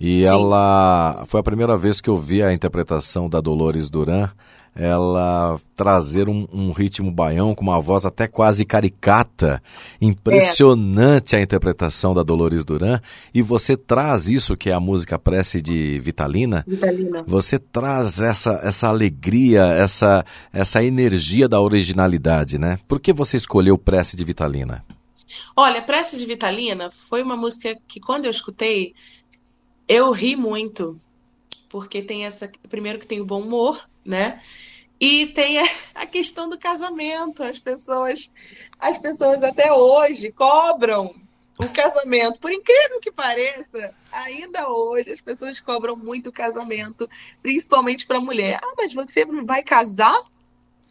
E 0.00 0.24
Sim. 0.24 0.30
ela 0.30 1.24
foi 1.26 1.40
a 1.40 1.44
primeira 1.44 1.76
vez 1.76 2.00
que 2.00 2.10
eu 2.10 2.16
vi 2.16 2.42
a 2.42 2.52
interpretação 2.52 3.28
da 3.28 3.40
Dolores 3.40 3.88
Duran, 3.88 4.28
ela 4.76 5.58
trazer 5.74 6.28
um, 6.28 6.46
um 6.52 6.70
ritmo 6.70 7.10
baião 7.10 7.54
com 7.54 7.62
uma 7.62 7.80
voz 7.80 8.04
até 8.04 8.28
quase 8.28 8.66
caricata. 8.66 9.62
Impressionante 10.00 11.34
a 11.34 11.40
interpretação 11.40 12.12
da 12.12 12.22
Dolores 12.22 12.64
Duran. 12.64 13.00
E 13.32 13.40
você 13.40 13.74
traz 13.74 14.28
isso 14.28 14.54
que 14.54 14.68
é 14.68 14.74
a 14.74 14.80
música 14.80 15.18
Prece 15.18 15.62
de 15.62 15.98
Vitalina. 16.00 16.62
Vitalina. 16.68 17.24
Você 17.26 17.58
traz 17.58 18.20
essa, 18.20 18.60
essa 18.62 18.88
alegria, 18.88 19.62
essa, 19.62 20.22
essa 20.52 20.84
energia 20.84 21.48
da 21.48 21.60
originalidade, 21.60 22.58
né? 22.58 22.78
Por 22.86 23.00
que 23.00 23.14
você 23.14 23.38
escolheu 23.38 23.78
Prece 23.78 24.14
de 24.14 24.24
Vitalina? 24.24 24.84
Olha, 25.56 25.80
Prece 25.80 26.18
de 26.18 26.26
Vitalina 26.26 26.90
foi 26.90 27.22
uma 27.22 27.36
música 27.36 27.74
que 27.88 27.98
quando 27.98 28.26
eu 28.26 28.30
escutei, 28.30 28.94
eu 29.88 30.10
ri 30.10 30.36
muito, 30.36 31.00
porque 31.68 32.02
tem 32.02 32.24
essa, 32.24 32.50
primeiro 32.68 32.98
que 32.98 33.06
tem 33.06 33.20
o 33.20 33.26
bom 33.26 33.42
humor, 33.42 33.88
né? 34.04 34.40
E 35.00 35.26
tem 35.26 35.58
a 35.94 36.06
questão 36.06 36.48
do 36.48 36.58
casamento. 36.58 37.42
As 37.42 37.58
pessoas, 37.58 38.30
as 38.78 38.98
pessoas 38.98 39.42
até 39.42 39.72
hoje 39.72 40.32
cobram 40.32 41.14
o 41.58 41.68
casamento. 41.70 42.38
Por 42.38 42.52
incrível 42.52 43.00
que 43.00 43.10
pareça, 43.10 43.94
ainda 44.12 44.68
hoje 44.68 45.12
as 45.12 45.20
pessoas 45.20 45.60
cobram 45.60 45.96
muito 45.96 46.30
o 46.30 46.32
casamento, 46.32 47.08
principalmente 47.42 48.06
para 48.06 48.20
mulher. 48.20 48.60
Ah, 48.62 48.74
mas 48.76 48.92
você 48.92 49.24
não 49.24 49.44
vai 49.44 49.62
casar? 49.62 50.20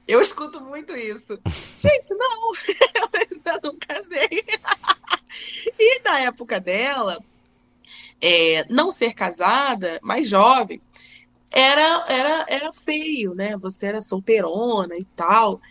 Eu 0.08 0.22
escuto 0.22 0.62
muito 0.62 0.96
isso. 0.96 1.40
Gente, 1.80 2.14
não, 2.14 2.54
eu 2.70 3.10
ainda 3.14 3.60
não 3.64 3.78
casei. 3.78 4.44
e 5.80 6.00
na 6.04 6.22
época 6.22 6.60
dela, 6.60 7.20
é, 8.28 8.66
não 8.72 8.90
ser 8.90 9.14
casada, 9.14 10.00
mais 10.02 10.28
jovem, 10.28 10.82
era, 11.52 12.06
era, 12.08 12.46
era 12.50 12.74
feio, 12.74 13.36
né? 13.36 13.56
Você 13.58 13.86
era 13.86 14.02
solteirona 14.02 14.98
e 14.98 15.06
tal. 15.16 15.62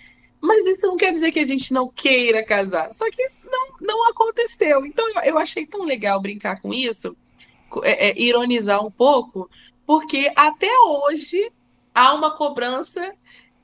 Mas 0.40 0.64
isso 0.64 0.86
não 0.86 0.96
quer 0.96 1.10
dizer 1.10 1.32
que 1.32 1.40
a 1.40 1.46
gente 1.46 1.72
não 1.72 1.88
queira 1.88 2.46
casar. 2.46 2.92
Só 2.92 3.10
que 3.10 3.28
não, 3.44 3.66
não 3.80 4.08
aconteceu. 4.08 4.86
Então 4.86 5.04
eu, 5.24 5.36
achei 5.36 5.66
tão 5.66 5.82
legal 5.82 6.20
brincar 6.20 6.60
com 6.60 6.72
isso, 6.72 7.16
é, 7.82 8.10
é, 8.10 8.22
ironizar 8.22 8.86
um 8.86 8.90
pouco, 8.90 9.50
porque 9.84 10.30
até 10.36 10.70
hoje 10.86 11.50
há 11.92 12.14
uma 12.14 12.36
cobrança 12.36 13.14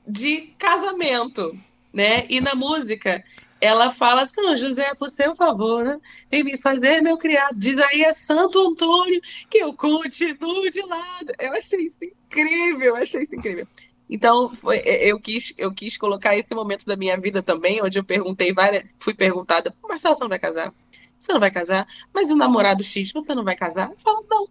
de 0.05 0.53
casamento, 0.57 1.57
né? 1.93 2.25
E 2.27 2.41
na 2.41 2.55
música 2.55 3.23
ela 3.61 3.91
fala, 3.91 4.25
São 4.25 4.57
José, 4.57 4.93
por 4.95 5.11
seu 5.11 5.35
favor, 5.35 5.85
né? 5.85 5.99
Vem 6.31 6.43
me 6.43 6.57
fazer 6.57 6.99
meu 6.99 7.17
criado. 7.17 7.55
Diz 7.55 7.77
aí 7.77 8.03
é 8.03 8.11
Santo 8.11 8.59
Antônio 8.59 9.21
que 9.49 9.59
eu 9.59 9.71
continuo 9.73 10.69
de 10.71 10.81
lado. 10.81 11.33
Eu 11.39 11.53
achei 11.53 11.85
isso 11.85 12.03
incrível, 12.03 12.87
eu 12.87 12.95
achei 12.95 13.21
isso 13.21 13.35
incrível. 13.35 13.67
Então, 14.09 14.51
é, 14.71 15.05
eu, 15.07 15.19
quis, 15.19 15.53
eu 15.57 15.73
quis 15.73 15.95
colocar 15.97 16.35
esse 16.35 16.53
momento 16.53 16.85
da 16.85 16.97
minha 16.97 17.17
vida 17.17 17.41
também, 17.41 17.81
onde 17.81 17.97
eu 17.97 18.03
perguntei 18.03 18.51
várias, 18.51 18.83
fui 18.99 19.13
perguntada, 19.13 19.73
Marcelo, 19.87 20.15
você 20.15 20.23
não 20.23 20.29
vai 20.29 20.39
casar? 20.39 20.73
Você 21.17 21.31
não 21.31 21.39
vai 21.39 21.51
casar? 21.51 21.87
Mas 22.13 22.31
o 22.31 22.35
namorado 22.35 22.83
X, 22.83 23.11
você 23.13 23.35
não 23.35 23.43
vai 23.43 23.55
casar? 23.55 23.91
Eu 23.91 23.97
falo, 23.99 24.25
não. 24.27 24.49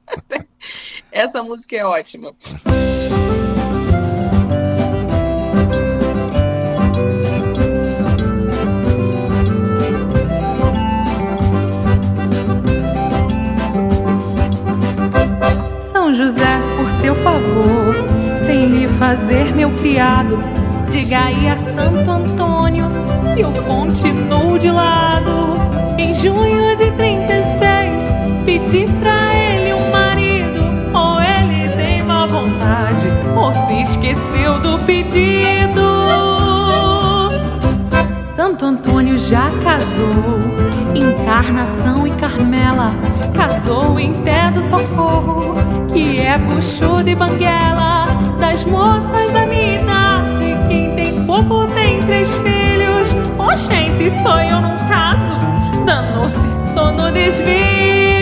Essa 1.10 1.42
música 1.42 1.76
é 1.76 1.84
ótima. 1.84 2.34
José, 16.14 16.60
por 16.76 16.88
seu 17.00 17.14
favor, 17.16 17.94
sem 18.46 18.66
lhe 18.66 18.86
fazer 18.98 19.54
meu 19.54 19.70
criado, 19.72 20.38
diga 20.90 21.24
aí 21.24 21.48
a 21.48 21.58
Santo 21.58 22.10
Antônio 22.10 22.84
eu 23.36 23.52
continuo 23.64 24.58
de 24.58 24.70
lado. 24.70 25.54
Em 25.98 26.14
junho 26.14 26.76
de 26.76 26.90
36, 26.92 28.44
pedi 28.44 28.86
pra 29.00 29.34
ele 29.34 29.74
um 29.74 29.90
marido, 29.90 30.62
ou 30.92 31.20
ele 31.20 31.68
tem 31.76 32.02
má 32.04 32.26
vontade, 32.26 33.08
ou 33.36 33.52
se 33.52 33.82
esqueceu 33.82 34.60
do 34.60 34.78
pedido. 34.84 36.33
Santo 38.54 38.66
Antônio 38.66 39.18
já 39.18 39.50
casou, 39.64 40.38
Encarnação 40.94 42.06
e 42.06 42.12
Carmela, 42.12 42.86
casou 43.34 43.98
em 43.98 44.12
Té 44.12 44.48
do 44.52 44.62
Socorro, 44.68 45.54
que 45.92 46.20
é 46.20 46.38
buchuda 46.38 47.10
e 47.10 47.16
banguela, 47.16 48.06
das 48.38 48.62
moças 48.62 49.32
da 49.32 49.44
minha 49.46 49.80
idade, 49.80 50.68
quem 50.68 50.94
tem 50.94 51.26
pouco 51.26 51.66
tem 51.74 51.98
três 52.02 52.32
filhos, 52.36 53.12
oxente, 53.36 54.12
sou 54.22 54.38
eu 54.38 54.60
num 54.60 54.76
caso, 54.88 55.84
danou-se, 55.84 56.46
tô 56.76 56.92
no 56.92 57.10
desvio. 57.10 58.13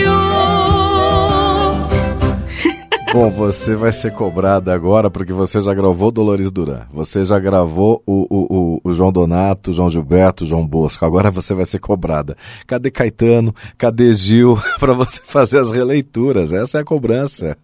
Bom, 3.13 3.29
você 3.29 3.75
vai 3.75 3.93
ser 3.93 4.11
cobrada 4.11 4.73
agora 4.73 5.07
porque 5.07 5.31
você 5.31 5.61
já 5.61 5.71
gravou 5.71 6.11
Dolores 6.11 6.49
Duran, 6.49 6.87
você 6.91 7.23
já 7.23 7.37
gravou 7.37 8.01
o, 8.07 8.25
o, 8.27 8.47
o, 8.49 8.81
o 8.83 8.91
João 8.91 9.11
Donato, 9.11 9.71
João 9.71 9.87
Gilberto, 9.87 10.47
João 10.47 10.65
Bosco. 10.65 11.05
Agora 11.05 11.29
você 11.29 11.53
vai 11.53 11.63
ser 11.63 11.77
cobrada. 11.77 12.35
Cadê 12.65 12.89
Caetano? 12.89 13.53
Cadê 13.77 14.11
Gil? 14.15 14.57
para 14.81 14.93
você 14.93 15.21
fazer 15.23 15.59
as 15.59 15.69
releituras. 15.69 16.53
Essa 16.53 16.79
é 16.79 16.81
a 16.81 16.83
cobrança. 16.83 17.55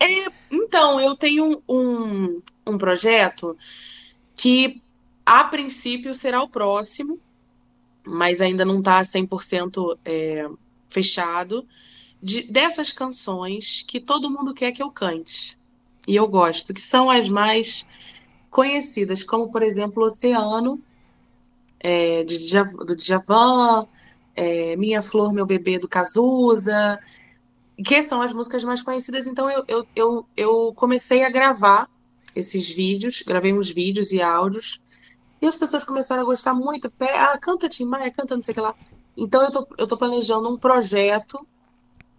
É, 0.00 0.24
então, 0.50 0.98
eu 0.98 1.14
tenho 1.14 1.60
um, 1.68 2.40
um 2.66 2.78
projeto 2.78 3.54
que, 4.34 4.80
a 5.26 5.44
princípio, 5.44 6.14
será 6.14 6.42
o 6.42 6.48
próximo, 6.48 7.18
mas 8.02 8.40
ainda 8.40 8.64
não 8.64 8.78
está 8.78 9.02
100% 9.02 9.98
é, 10.06 10.48
fechado 10.88 11.66
de, 12.24 12.50
dessas 12.50 12.90
canções 12.90 13.84
que 13.86 14.00
todo 14.00 14.30
mundo 14.30 14.54
quer 14.54 14.72
que 14.72 14.82
eu 14.82 14.90
cante. 14.90 15.58
E 16.08 16.16
eu 16.16 16.26
gosto, 16.26 16.72
que 16.72 16.80
são 16.80 17.10
as 17.10 17.28
mais 17.28 17.86
conhecidas, 18.50 19.22
como 19.22 19.52
por 19.52 19.62
exemplo 19.62 20.04
Oceano, 20.04 20.82
é, 21.78 22.24
de, 22.24 22.36
do 22.86 22.96
Djavan, 22.96 23.86
é, 24.34 24.74
Minha 24.76 25.02
Flor, 25.02 25.34
Meu 25.34 25.44
Bebê, 25.44 25.78
do 25.78 25.86
Cazuza, 25.86 26.98
que 27.84 28.02
são 28.02 28.22
as 28.22 28.32
músicas 28.32 28.64
mais 28.64 28.80
conhecidas. 28.80 29.26
Então 29.26 29.50
eu, 29.50 29.62
eu, 29.68 29.86
eu, 29.94 30.26
eu 30.34 30.72
comecei 30.74 31.24
a 31.24 31.30
gravar 31.30 31.90
esses 32.34 32.70
vídeos, 32.70 33.22
gravei 33.22 33.52
uns 33.52 33.70
vídeos 33.70 34.12
e 34.12 34.22
áudios, 34.22 34.82
e 35.42 35.46
as 35.46 35.56
pessoas 35.56 35.84
começaram 35.84 36.22
a 36.22 36.24
gostar 36.24 36.54
muito. 36.54 36.90
Ah, 37.00 37.36
canta 37.36 37.68
Tim 37.68 37.84
Maia, 37.84 38.10
canta 38.10 38.34
não 38.34 38.42
sei 38.42 38.52
o 38.52 38.54
que 38.54 38.60
lá. 38.62 38.74
Então 39.14 39.42
eu 39.42 39.52
tô, 39.52 39.68
eu 39.76 39.86
tô 39.86 39.96
planejando 39.98 40.48
um 40.48 40.56
projeto 40.56 41.46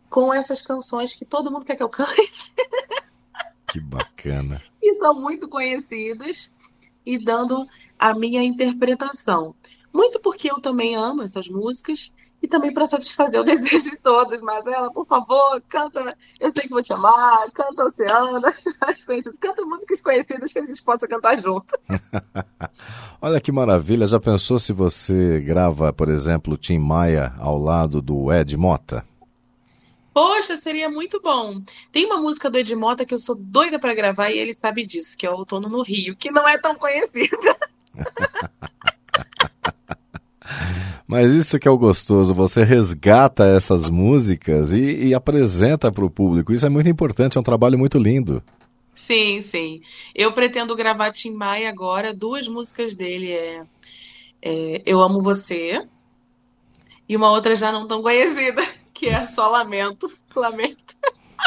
com 0.10 0.34
essas 0.34 0.62
canções 0.62 1.16
que 1.16 1.26
todo 1.26 1.52
mundo 1.52 1.66
quer 1.66 1.76
que 1.76 1.84
eu 1.84 1.90
cante. 1.90 2.54
Que 3.68 3.80
bacana. 3.82 4.62
e 4.82 4.96
são 5.00 5.14
muito 5.20 5.50
conhecidos 5.50 6.50
e 7.06 7.18
dando 7.22 7.68
a 8.00 8.14
minha 8.14 8.42
interpretação. 8.42 9.54
Muito 9.92 10.18
porque 10.22 10.50
eu 10.50 10.62
também 10.62 10.96
amo 10.96 11.24
essas 11.24 11.50
músicas 11.50 12.14
e 12.42 12.48
também 12.48 12.72
para 12.74 12.88
satisfazer 12.88 13.42
o 13.42 13.44
desejo 13.46 13.90
de 13.90 13.98
todos. 13.98 14.40
Mas 14.42 14.66
ela, 14.66 14.90
por 14.94 15.06
favor, 15.06 15.62
canta 15.68 16.16
Eu 16.40 16.52
Sei 16.52 16.64
Que 16.64 16.70
Vou 16.70 16.82
Te 16.84 16.94
Amar, 16.94 17.52
canta 17.52 17.84
Oceana, 17.84 18.54
as 18.82 19.04
conhecidas, 19.04 19.38
canta 19.40 19.66
músicas 19.66 20.00
conhecidas 20.00 20.54
que 20.54 20.60
a 20.60 20.66
gente 20.66 20.82
possa 20.82 21.06
cantar 21.06 21.38
junto. 21.42 21.78
Olha 23.22 23.42
que 23.42 23.52
maravilha, 23.52 24.08
já 24.08 24.20
pensou 24.22 24.58
se 24.58 24.72
você 24.72 25.42
grava, 25.42 25.92
por 25.92 26.08
exemplo, 26.08 26.56
Tim 26.58 26.80
Maia 26.80 27.34
ao 27.40 27.58
lado 27.58 28.02
do 28.02 28.32
Ed 28.32 28.56
Mota? 28.56 29.04
Poxa, 30.16 30.56
seria 30.56 30.90
muito 30.90 31.22
bom. 31.22 31.62
Tem 31.92 32.06
uma 32.06 32.18
música 32.18 32.50
do 32.50 32.58
Edmota 32.58 33.06
que 33.06 33.14
eu 33.14 33.18
sou 33.18 33.36
doida 33.36 33.78
para 33.78 33.94
gravar 33.94 34.30
e 34.30 34.40
ele 34.40 34.54
sabe 34.54 34.86
disso, 34.86 35.18
que 35.18 35.26
é 35.26 35.30
o 35.30 35.36
Outono 35.36 35.68
no 35.68 35.84
Rio, 35.84 36.16
que 36.16 36.32
não 36.32 36.48
é 36.48 36.58
tão 36.58 36.74
conhecida. 36.74 37.58
Mas 41.06 41.34
isso 41.34 41.60
que 41.60 41.68
é 41.68 41.72
o 41.72 41.78
gostoso, 41.78 42.34
você 42.34 42.64
resgata 42.64 43.44
essas 43.44 43.90
músicas 43.90 44.74
e, 44.74 45.08
e 45.08 45.14
apresenta 45.14 45.92
para 45.92 46.06
o 46.06 46.10
público. 46.10 46.54
Isso 46.54 46.66
é 46.66 46.70
muito 46.70 46.88
importante, 46.88 47.38
é 47.38 47.42
um 47.42 47.44
trabalho 47.44 47.78
muito 47.78 47.98
lindo. 47.98 48.42
Sim, 48.96 49.42
sim. 49.42 49.82
Eu 50.16 50.32
pretendo 50.32 50.78
gravar 50.78 51.12
Tim 51.12 51.32
Maia 51.32 51.68
agora. 51.68 52.14
Duas 52.14 52.48
músicas 52.48 52.96
dele 52.96 53.34
é, 53.34 53.66
é 54.42 54.82
Eu 54.86 55.02
Amo 55.02 55.22
Você 55.22 55.86
e 57.08 57.16
uma 57.18 57.30
outra 57.32 57.54
já 57.54 57.70
não 57.70 57.86
tão 57.86 58.02
conhecida 58.02 58.64
que 58.96 59.10
é 59.10 59.24
só 59.26 59.50
lamento. 59.50 60.12
Lamento. 60.36 60.98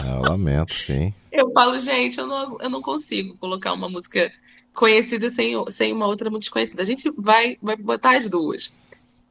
É, 0.03 0.29
lamento, 0.29 0.73
sim. 0.73 1.13
Eu 1.31 1.51
falo, 1.53 1.79
gente, 1.79 2.19
eu 2.19 2.27
não, 2.27 2.57
eu 2.59 2.71
não 2.71 2.81
consigo 2.81 3.37
colocar 3.37 3.75
uma 3.75 3.87
música 3.87 4.33
conhecida 4.73 5.29
sem, 5.29 5.53
sem 5.69 5.93
uma 5.93 6.07
outra 6.07 6.31
muito 6.31 6.45
desconhecida. 6.45 6.83
A 6.83 6.87
gente 6.87 7.11
vai, 7.11 7.59
vai 7.61 7.77
botar 7.77 8.17
as 8.17 8.27
duas. 8.29 8.73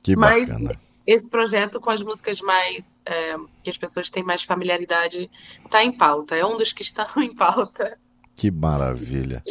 Que 0.03 0.15
Mas 0.15 0.47
bacana. 0.47 0.79
esse 1.07 1.27
projeto 1.27 1.79
com 1.79 1.89
as 1.89 2.03
músicas 2.03 2.39
mais. 2.41 2.85
É, 3.03 3.35
que 3.63 3.71
as 3.71 3.77
pessoas 3.79 4.11
têm 4.11 4.23
mais 4.23 4.43
familiaridade 4.43 5.27
está 5.65 5.83
em 5.83 5.91
pauta. 5.91 6.35
É 6.35 6.45
um 6.45 6.57
dos 6.57 6.71
que 6.71 6.83
estão 6.83 7.07
em 7.17 7.33
pauta. 7.33 7.97
Que 8.35 8.51
maravilha. 8.51 9.41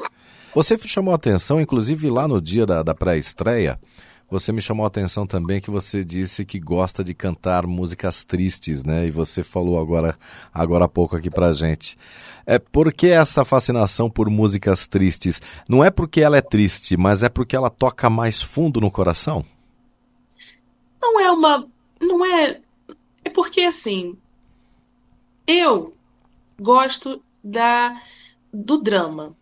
Você 0.54 0.78
chamou 0.86 1.12
a 1.12 1.16
atenção, 1.16 1.60
inclusive 1.60 2.08
lá 2.08 2.28
no 2.28 2.40
dia 2.40 2.64
da, 2.64 2.82
da 2.84 2.94
pré-estreia, 2.94 3.78
você 4.28 4.50
me 4.50 4.60
chamou 4.60 4.84
a 4.84 4.88
atenção 4.88 5.26
também 5.26 5.60
que 5.60 5.70
você 5.70 6.02
disse 6.04 6.44
que 6.44 6.58
gosta 6.58 7.04
de 7.04 7.14
cantar 7.14 7.66
músicas 7.66 8.24
tristes, 8.24 8.82
né? 8.82 9.06
E 9.06 9.10
você 9.10 9.44
falou 9.44 9.78
agora, 9.78 10.16
agora 10.52 10.86
há 10.86 10.88
pouco 10.88 11.14
aqui 11.14 11.30
pra 11.30 11.52
gente. 11.52 11.96
É 12.44 12.58
por 12.58 12.92
que 12.92 13.08
essa 13.08 13.44
fascinação 13.44 14.10
por 14.10 14.28
músicas 14.28 14.88
tristes? 14.88 15.40
Não 15.68 15.82
é 15.82 15.90
porque 15.90 16.20
ela 16.20 16.36
é 16.36 16.42
triste, 16.42 16.96
mas 16.96 17.22
é 17.22 17.28
porque 17.28 17.54
ela 17.54 17.70
toca 17.70 18.10
mais 18.10 18.42
fundo 18.42 18.80
no 18.80 18.90
coração? 18.90 19.44
Não 21.00 21.20
é 21.20 21.30
uma. 21.30 21.66
Não 22.00 22.24
é. 22.24 22.60
É 23.24 23.30
porque 23.30 23.60
assim. 23.60 24.16
Eu 25.46 25.94
gosto 26.60 27.22
da 27.44 28.00
do 28.52 28.78
drama. 28.78 29.36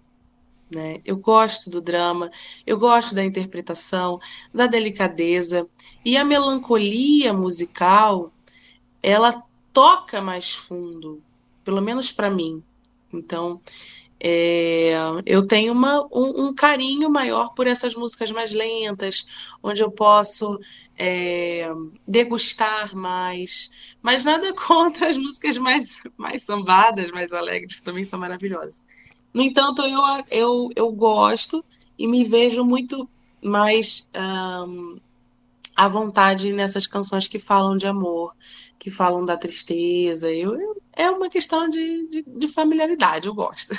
Né? 0.75 1.01
Eu 1.05 1.17
gosto 1.17 1.71
do 1.71 1.81
drama, 1.81 2.33
eu 2.67 2.77
gosto 2.77 3.15
da 3.15 3.25
interpretação, 3.25 4.19
da 4.53 4.67
delicadeza 4.67 5.69
e 6.05 6.17
a 6.17 6.25
melancolia 6.25 7.33
musical, 7.33 8.33
ela 9.01 9.45
toca 9.73 10.21
mais 10.21 10.53
fundo, 10.53 11.23
pelo 11.65 11.81
menos 11.81 12.11
para 12.11 12.29
mim. 12.29 12.61
Então, 13.13 13.61
é, 14.19 14.95
eu 15.25 15.47
tenho 15.47 15.73
uma, 15.73 16.03
um, 16.07 16.47
um, 16.47 16.55
carinho 16.55 17.09
maior 17.09 17.55
por 17.55 17.67
essas 17.69 17.95
músicas 17.95 18.33
mais 18.33 18.53
lentas, 18.53 19.27
onde 19.63 19.83
eu 19.83 19.91
posso 19.93 20.59
é, 20.97 21.69
degustar 22.09 22.97
mais. 22.97 23.95
Mas 24.03 24.25
nada 24.25 24.53
contra 24.67 25.09
as 25.09 25.17
músicas 25.17 25.57
mais, 25.57 26.01
mais 26.17 26.43
sambadas, 26.43 27.13
mais 27.13 27.33
alegres, 27.33 27.77
que 27.77 27.83
também 27.85 28.05
são 28.05 28.19
maravilhosas. 28.19 28.83
No 29.35 29.43
entanto, 29.43 29.83
eu, 29.83 30.01
eu, 30.31 30.71
eu 30.77 30.93
gosto 30.93 31.65
e 31.99 32.07
me 32.07 32.25
vejo 32.25 32.65
muito 32.65 33.09
mais 33.43 34.09
um, 34.15 34.97
à 35.75 35.89
vontade 35.89 36.53
nessas 36.53 36.87
canções 36.87 37.27
que 37.27 37.41
falam 37.41 37.77
de 37.77 37.87
amor, 37.89 38.33
que 38.79 38.93
falam 38.93 39.25
da 39.25 39.37
tristeza. 39.37 40.31
Eu, 40.31 40.55
eu 40.55 40.77
é 40.97 41.11
uma 41.11 41.29
questão 41.29 41.69
de, 41.69 42.09
de, 42.09 42.25
de 42.27 42.49
familiaridade, 42.49 43.27
eu 43.27 43.35
gosto. 43.35 43.75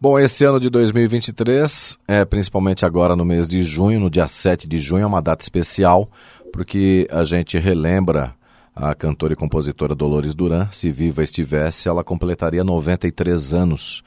Bom, 0.00 0.18
esse 0.18 0.44
ano 0.44 0.60
de 0.60 0.70
2023, 0.70 1.98
é, 2.06 2.24
principalmente 2.24 2.84
agora 2.84 3.16
no 3.16 3.24
mês 3.24 3.48
de 3.48 3.62
junho, 3.62 3.98
no 3.98 4.10
dia 4.10 4.28
7 4.28 4.68
de 4.68 4.78
junho, 4.78 5.02
é 5.02 5.06
uma 5.06 5.22
data 5.22 5.42
especial, 5.42 6.02
porque 6.52 7.06
a 7.10 7.24
gente 7.24 7.58
relembra 7.58 8.37
a 8.80 8.94
cantora 8.94 9.32
e 9.32 9.36
compositora 9.36 9.94
Dolores 9.94 10.34
Duran, 10.34 10.68
se 10.70 10.90
viva 10.92 11.22
estivesse, 11.22 11.88
ela 11.88 12.04
completaria 12.04 12.62
93 12.62 13.52
anos. 13.52 14.04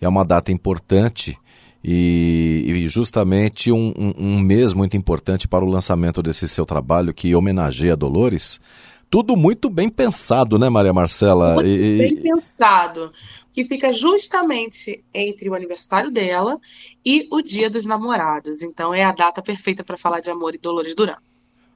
É 0.00 0.08
uma 0.08 0.24
data 0.24 0.50
importante 0.50 1.36
e, 1.84 2.64
e 2.66 2.88
justamente 2.88 3.70
um, 3.70 3.92
um, 3.96 4.14
um, 4.16 4.38
mês 4.40 4.72
muito 4.72 4.96
importante 4.96 5.46
para 5.46 5.64
o 5.64 5.68
lançamento 5.68 6.22
desse 6.22 6.48
seu 6.48 6.64
trabalho 6.64 7.12
que 7.12 7.34
homenageia 7.34 7.94
Dolores. 7.94 8.58
Tudo 9.10 9.36
muito 9.36 9.68
bem 9.68 9.90
pensado, 9.90 10.58
né, 10.58 10.70
Maria 10.70 10.92
Marcela? 10.94 11.56
Muito 11.56 11.68
e... 11.68 11.98
bem 11.98 12.16
pensado. 12.16 13.12
Que 13.52 13.62
fica 13.62 13.92
justamente 13.92 15.04
entre 15.12 15.50
o 15.50 15.54
aniversário 15.54 16.10
dela 16.10 16.58
e 17.04 17.28
o 17.30 17.42
Dia 17.42 17.68
dos 17.68 17.84
Namorados. 17.84 18.62
Então 18.62 18.94
é 18.94 19.04
a 19.04 19.12
data 19.12 19.42
perfeita 19.42 19.84
para 19.84 19.98
falar 19.98 20.20
de 20.20 20.30
amor 20.30 20.54
e 20.54 20.58
Dolores 20.58 20.94
Duran. 20.94 21.18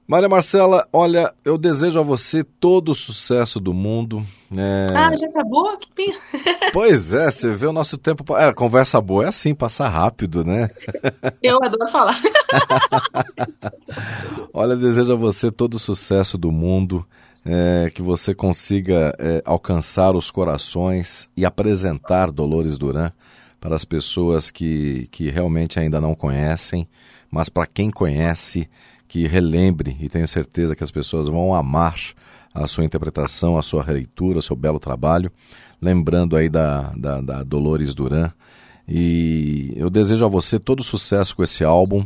Maria 0.08 0.26
Marcela, 0.26 0.88
olha, 0.90 1.34
eu 1.44 1.58
desejo 1.58 2.00
a 2.00 2.02
você 2.02 2.42
todo 2.42 2.92
o 2.92 2.94
sucesso 2.94 3.60
do 3.60 3.74
mundo. 3.74 4.24
É... 4.56 4.86
Ah, 4.94 5.14
já 5.14 5.26
acabou? 5.26 5.76
Que 5.76 5.92
pena. 5.92 6.18
Pois 6.72 7.12
é, 7.12 7.30
você 7.30 7.54
vê 7.54 7.66
o 7.66 7.72
nosso 7.72 7.98
tempo. 7.98 8.24
É, 8.36 8.52
conversa 8.52 9.00
boa 9.00 9.24
é 9.24 9.28
assim, 9.28 9.54
passar 9.54 9.88
rápido, 9.88 10.44
né? 10.44 10.68
Eu 11.42 11.62
adoro 11.62 11.90
falar. 11.90 12.18
olha, 14.52 14.76
desejo 14.76 15.12
a 15.12 15.16
você 15.16 15.50
todo 15.50 15.74
o 15.74 15.78
sucesso 15.78 16.38
do 16.38 16.50
mundo. 16.50 17.04
É, 17.44 17.90
que 17.94 18.02
você 18.02 18.34
consiga 18.34 19.14
é, 19.18 19.42
alcançar 19.44 20.16
os 20.16 20.30
corações 20.30 21.28
e 21.36 21.44
apresentar 21.46 22.30
Dolores 22.30 22.76
Duran 22.76 23.10
para 23.60 23.76
as 23.76 23.84
pessoas 23.84 24.50
que, 24.50 25.02
que 25.10 25.30
realmente 25.30 25.78
ainda 25.78 26.00
não 26.00 26.14
conhecem, 26.14 26.88
mas 27.30 27.48
para 27.48 27.66
quem 27.66 27.90
conhece, 27.90 28.68
que 29.08 29.26
relembre, 29.26 29.96
e 30.00 30.06
tenho 30.06 30.28
certeza 30.28 30.76
que 30.76 30.84
as 30.84 30.90
pessoas 30.90 31.26
vão 31.28 31.54
amar 31.54 31.96
a 32.54 32.66
sua 32.66 32.84
interpretação, 32.84 33.56
a 33.56 33.62
sua 33.62 33.82
releitura, 33.82 34.38
o 34.38 34.42
seu 34.42 34.54
belo 34.54 34.78
trabalho, 34.78 35.32
lembrando 35.80 36.36
aí 36.36 36.48
da, 36.48 36.92
da, 36.96 37.20
da 37.20 37.42
Dolores 37.42 37.94
Duran. 37.94 38.30
E 38.86 39.72
eu 39.76 39.88
desejo 39.88 40.24
a 40.24 40.28
você 40.28 40.58
todo 40.58 40.82
sucesso 40.82 41.34
com 41.34 41.42
esse 41.42 41.64
álbum. 41.64 42.04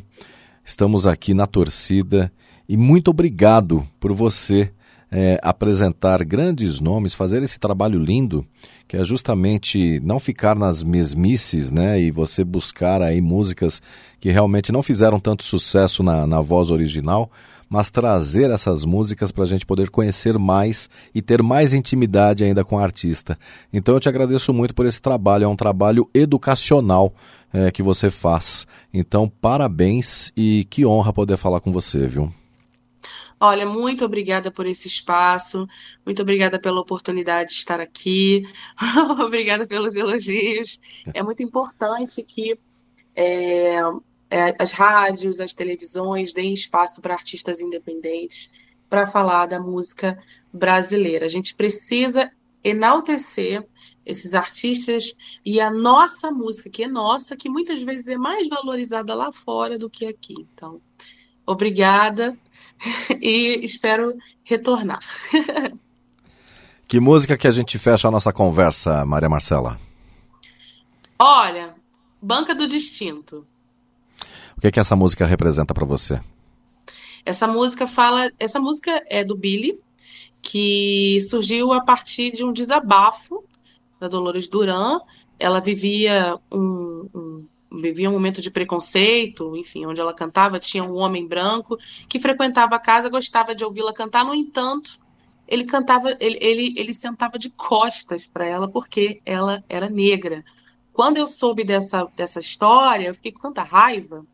Estamos 0.65 1.07
aqui 1.07 1.35
na 1.35 1.47
torcida 1.47 2.33
e 2.69 2.77
muito 2.77 3.09
obrigado 3.09 3.87
por 3.99 4.13
você 4.13 4.73
é, 5.15 5.39
apresentar 5.43 6.25
grandes 6.25 6.81
nomes, 6.81 7.13
fazer 7.13 7.43
esse 7.43 7.61
trabalho 7.61 8.03
lindo, 8.03 8.47
que 8.89 8.97
é 8.97 9.05
justamente 9.05 10.01
não 10.03 10.19
ficar 10.19 10.57
nas 10.57 10.83
mesmices, 10.83 11.71
né? 11.71 12.01
E 12.01 12.11
você 12.11 12.43
buscar 12.43 13.03
aí 13.03 13.21
músicas 13.21 13.83
que 14.19 14.31
realmente 14.31 14.73
não 14.73 14.83
fizeram 14.83 15.21
tanto 15.21 15.45
sucesso 15.45 16.03
na, 16.03 16.27
na 16.27 16.41
voz 16.41 16.71
original, 16.71 17.31
mas 17.69 17.91
trazer 17.91 18.51
essas 18.51 18.87
músicas 18.87 19.31
para 19.31 19.45
a 19.45 19.47
gente 19.47 19.67
poder 19.67 19.91
conhecer 19.91 20.39
mais 20.39 20.89
e 21.15 21.21
ter 21.21 21.43
mais 21.43 21.75
intimidade 21.75 22.43
ainda 22.43 22.65
com 22.65 22.77
o 22.77 22.79
artista. 22.79 23.39
Então 23.71 23.95
eu 23.95 24.01
te 24.01 24.09
agradeço 24.09 24.51
muito 24.55 24.75
por 24.75 24.87
esse 24.87 25.01
trabalho, 25.01 25.45
é 25.45 25.49
um 25.49 25.57
trabalho 25.57 26.09
educacional 26.15 27.13
é, 27.53 27.71
que 27.71 27.83
você 27.83 28.11
faz. 28.11 28.67
Então 28.95 29.31
parabéns 29.41 30.33
e 30.35 30.67
que 30.71 30.87
honra 30.87 31.13
poder 31.13 31.37
falar 31.37 31.61
com 31.61 31.71
você, 31.71 32.07
viu? 32.07 32.33
Olha, 33.45 33.67
muito 33.67 34.05
obrigada 34.05 34.53
por 34.53 34.67
esse 34.67 34.87
espaço, 34.87 35.67
muito 36.07 36.23
obrigada 36.23 36.61
pela 36.61 36.81
oportunidade 36.81 37.51
de 37.51 37.57
estar 37.57 37.81
aqui, 37.81 38.45
obrigada 39.21 39.67
pelos 39.67 39.97
elogios. 39.97 40.81
É 41.13 41.25
muito 41.25 41.43
importante 41.43 42.23
que 42.23 42.57
é, 43.17 43.79
é, 44.31 44.57
as 44.61 44.71
rádios, 44.71 45.41
as 45.41 45.53
televisões 45.55 46.33
deem 46.33 46.55
espaço 46.55 47.03
para 47.03 47.15
artistas 47.15 47.61
independentes 47.61 48.49
para 48.89 49.09
falar 49.09 49.47
da 49.47 49.59
música 49.59 50.17
brasileira. 50.53 51.27
A 51.27 51.29
gente 51.29 51.53
precisa 51.57 52.31
enaltecer 52.63 53.67
esses 54.07 54.37
artistas 54.37 55.17
e 55.45 55.61
a 55.61 55.69
nossa 55.69 56.31
música, 56.31 56.71
que 56.71 56.85
é 56.85 56.89
nossa, 56.89 57.37
que 57.37 57.49
muitas 57.49 57.83
vezes 57.83 58.07
é 58.07 58.17
mais 58.17 58.49
valorizada 58.49 59.13
lá 59.17 59.33
fora 59.33 59.77
do 59.77 59.91
que 59.91 60.07
aqui. 60.07 60.47
Então, 60.55 60.81
obrigada 61.47 62.37
e 63.21 63.65
espero 63.65 64.17
retornar. 64.45 65.01
que 66.87 67.01
música 67.01 67.37
que 67.37 67.47
a 67.47 67.53
gente 67.53 67.79
fecha 67.79 68.09
a 68.09 68.11
nossa 68.11 68.33
conversa, 68.33 69.05
Maria 69.05 69.29
Marcela? 69.29 69.79
Olha, 71.19 71.75
Banca 72.21 72.55
do 72.55 72.67
Distinto. 72.67 73.47
O 74.57 74.61
que, 74.61 74.69
é 74.69 74.71
que 74.71 74.81
essa 74.81 74.95
música 74.95 75.27
representa 75.27 75.75
para 75.75 75.85
você? 75.85 76.21
Essa 77.25 77.47
música 77.47 77.87
fala, 77.87 78.31
essa 78.39 78.61
música 78.61 79.03
é 79.09 79.25
do 79.25 79.37
Billy, 79.37 79.79
que 80.41 81.21
surgiu 81.23 81.73
a 81.73 81.81
partir 81.81 82.33
de 82.33 82.45
um 82.45 82.53
desabafo 82.53 83.45
da 84.01 84.09
Dolores 84.09 84.49
Duran. 84.49 84.99
Ela 85.39 85.61
vivia 85.61 86.37
um, 86.51 87.09
um 87.15 87.47
vivia 87.81 88.09
um 88.09 88.13
momento 88.13 88.41
de 88.41 88.51
preconceito, 88.51 89.57
enfim, 89.57 89.87
onde 89.87 90.01
ela 90.01 90.15
cantava, 90.15 90.59
tinha 90.59 90.85
um 90.85 90.95
homem 90.95 91.27
branco 91.27 91.79
que 92.09 92.19
frequentava 92.19 92.77
a 92.77 92.79
casa, 92.79 93.09
gostava 93.09 93.55
de 93.55 93.65
ouvi-la 93.65 93.93
cantar, 93.93 94.25
no 94.25 94.35
entanto, 94.35 95.01
ele 95.47 95.65
cantava, 95.65 96.17
ele, 96.21 96.39
ele, 96.41 96.75
ele 96.77 96.95
sentava 96.95 97.39
de 97.39 97.51
costas 97.51 98.27
para 98.27 98.47
ela 98.47 98.69
porque 98.69 99.21
ela 99.25 99.63
era 99.69 99.89
negra. 99.89 100.45
Quando 100.93 101.17
eu 101.17 101.27
soube 101.27 101.65
dessa, 101.65 102.05
dessa 102.17 102.41
história, 102.41 103.09
eu 103.09 103.15
fiquei 103.15 103.33
com 103.33 103.41
tanta 103.41 103.63
raiva 103.63 104.27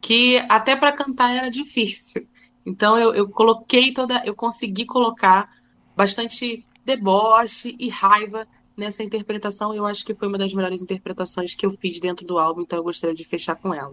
que 0.00 0.38
até 0.48 0.76
para 0.76 0.92
cantar 0.92 1.34
era 1.34 1.50
difícil. 1.50 2.26
Então 2.64 2.98
eu, 2.98 3.14
eu 3.14 3.28
coloquei 3.28 3.92
toda, 3.92 4.22
eu 4.24 4.34
consegui 4.34 4.84
colocar 4.84 5.50
bastante 5.96 6.66
deboche 6.84 7.74
e 7.78 7.88
raiva 7.88 8.46
nessa 8.78 9.02
interpretação. 9.02 9.74
Eu 9.74 9.84
acho 9.84 10.06
que 10.06 10.14
foi 10.14 10.28
uma 10.28 10.38
das 10.38 10.54
melhores 10.54 10.80
interpretações 10.80 11.54
que 11.54 11.66
eu 11.66 11.70
fiz 11.70 11.98
dentro 11.98 12.24
do 12.24 12.38
álbum, 12.38 12.62
então 12.62 12.78
eu 12.78 12.84
gostaria 12.84 13.14
de 13.14 13.24
fechar 13.24 13.56
com 13.56 13.74
ela. 13.74 13.92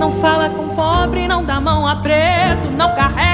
Não 0.00 0.20
fala 0.20 0.50
com 0.50 0.74
pobre, 0.74 1.28
não 1.28 1.44
dá 1.44 1.60
mão 1.60 1.86
a 1.86 1.96
preto, 1.96 2.70
não 2.76 2.94
carrega 2.96 3.33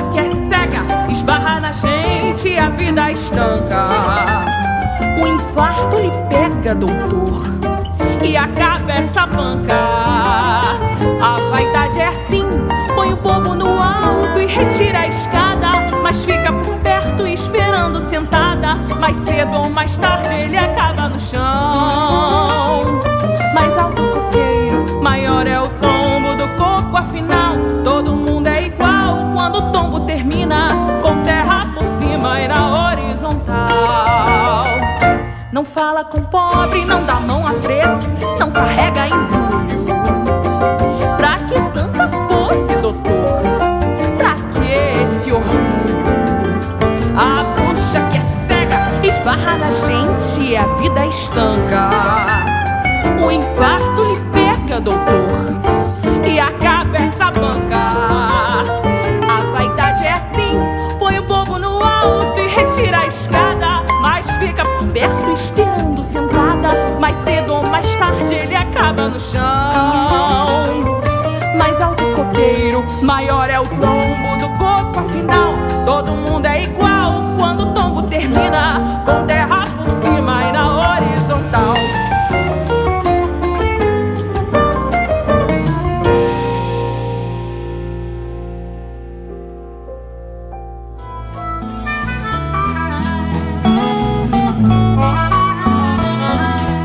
bruxa 0.00 0.12
que 0.12 0.20
é 0.20 0.30
cega 0.48 1.10
esbarra 1.10 1.60
na 1.60 1.72
gente, 1.72 2.56
a 2.56 2.70
vida 2.70 3.12
estanca. 3.12 3.86
O 5.20 5.26
infarto 5.26 5.96
lhe 5.96 6.10
pega, 6.28 6.74
doutor, 6.74 7.42
e 8.22 8.36
acaba 8.36 8.92
essa 8.92 9.26
banca. 9.26 9.74
A 11.22 11.34
vaidade 11.50 11.98
é 11.98 12.08
assim, 12.08 12.44
põe 12.94 13.12
o 13.12 13.16
povo 13.18 13.54
no 13.54 13.68
alto 13.68 14.38
e 14.38 14.46
retira 14.46 15.00
a 15.00 15.08
escada, 15.08 15.68
mas 16.02 16.24
fica 16.24 16.52
por 16.52 16.76
perto 16.78 17.26
esperando 17.26 18.08
sentada. 18.08 18.76
Mais 18.98 19.16
cedo 19.26 19.58
ou 19.58 19.70
mais 19.70 19.96
tarde 19.98 20.34
ele 20.34 20.56
acaba 20.56 21.08
no 21.08 21.20
chão. 21.20 23.00
Mais 23.54 23.76
alto 23.76 24.02
o 24.02 24.12
coqueiro, 24.12 25.02
maior 25.02 25.46
é 25.46 25.60
o 25.60 25.68
tombo 25.68 26.34
do 26.36 26.48
coco, 26.56 26.96
afinal 26.96 27.54
todo 27.84 28.12
mundo 28.12 28.19
vertical. 29.10 29.32
Quando 29.34 29.56
o 29.56 29.72
tombo 29.72 30.00
termina, 30.00 30.68
com 31.02 31.22
terra 31.22 31.66
por 31.74 31.84
cima 32.00 32.38
era 32.38 32.90
horizontal. 32.90 33.66
Não 35.52 35.64
fala 35.64 36.04
com 36.04 36.22
pobre, 36.22 36.84
não 36.84 37.04
dá 37.04 37.14
mão 37.14 37.46
a 37.46 37.52
preto, 37.54 38.06
não 38.38 38.50
carrega 38.50 39.08
embrulho. 39.08 39.96
Pra 41.16 41.36
que 41.38 41.54
tanta 41.72 42.08
pose, 42.28 42.76
doutor? 42.80 43.42
Pra 44.16 44.34
que 44.52 44.72
esse 44.72 45.32
orgulho? 45.32 45.60
A 47.16 47.42
bruxa 47.54 48.00
que 48.10 48.16
é 48.16 48.22
cega 48.46 49.06
esbarra 49.06 49.58
na 49.58 49.72
gente 49.72 50.40
e 50.40 50.56
a 50.56 50.66
vida 50.78 51.06
estanca. 51.06 51.90
O 53.22 53.30
infarto 53.30 54.02
lhe 54.04 54.20
pega, 54.32 54.80
doutor. 54.80 55.29
Chão. 69.20 70.64
Mais 71.56 71.80
alto 71.80 72.04
o 72.04 72.14
coqueiro, 72.14 72.84
maior 73.02 73.50
é 73.50 73.60
o 73.60 73.64
tombo 73.64 74.36
do 74.38 74.48
coco, 74.58 75.00
afinal, 75.00 75.54
todo 75.84 76.12
mundo 76.12 76.46
é 76.46 76.64
igual 76.64 77.12
quando 77.36 77.64
o 77.64 77.72
tombo 77.72 78.02
termina 78.04 79.02
com 79.04 79.26
terra 79.26 79.64
por 79.76 79.92
cima 80.02 80.44
e 80.44 80.52
na 80.52 80.76
horizontal. 80.76 81.74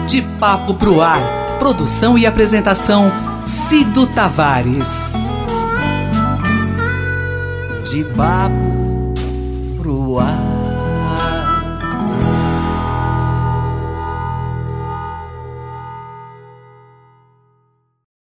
De 0.08 0.22
Papo 0.40 0.74
pro 0.76 1.02
Ar. 1.02 1.45
Produção 1.66 2.16
e 2.16 2.28
apresentação 2.28 3.12
Cido 3.48 4.06
Tavares. 4.06 5.14
De 7.90 8.04
papo. 8.04 8.85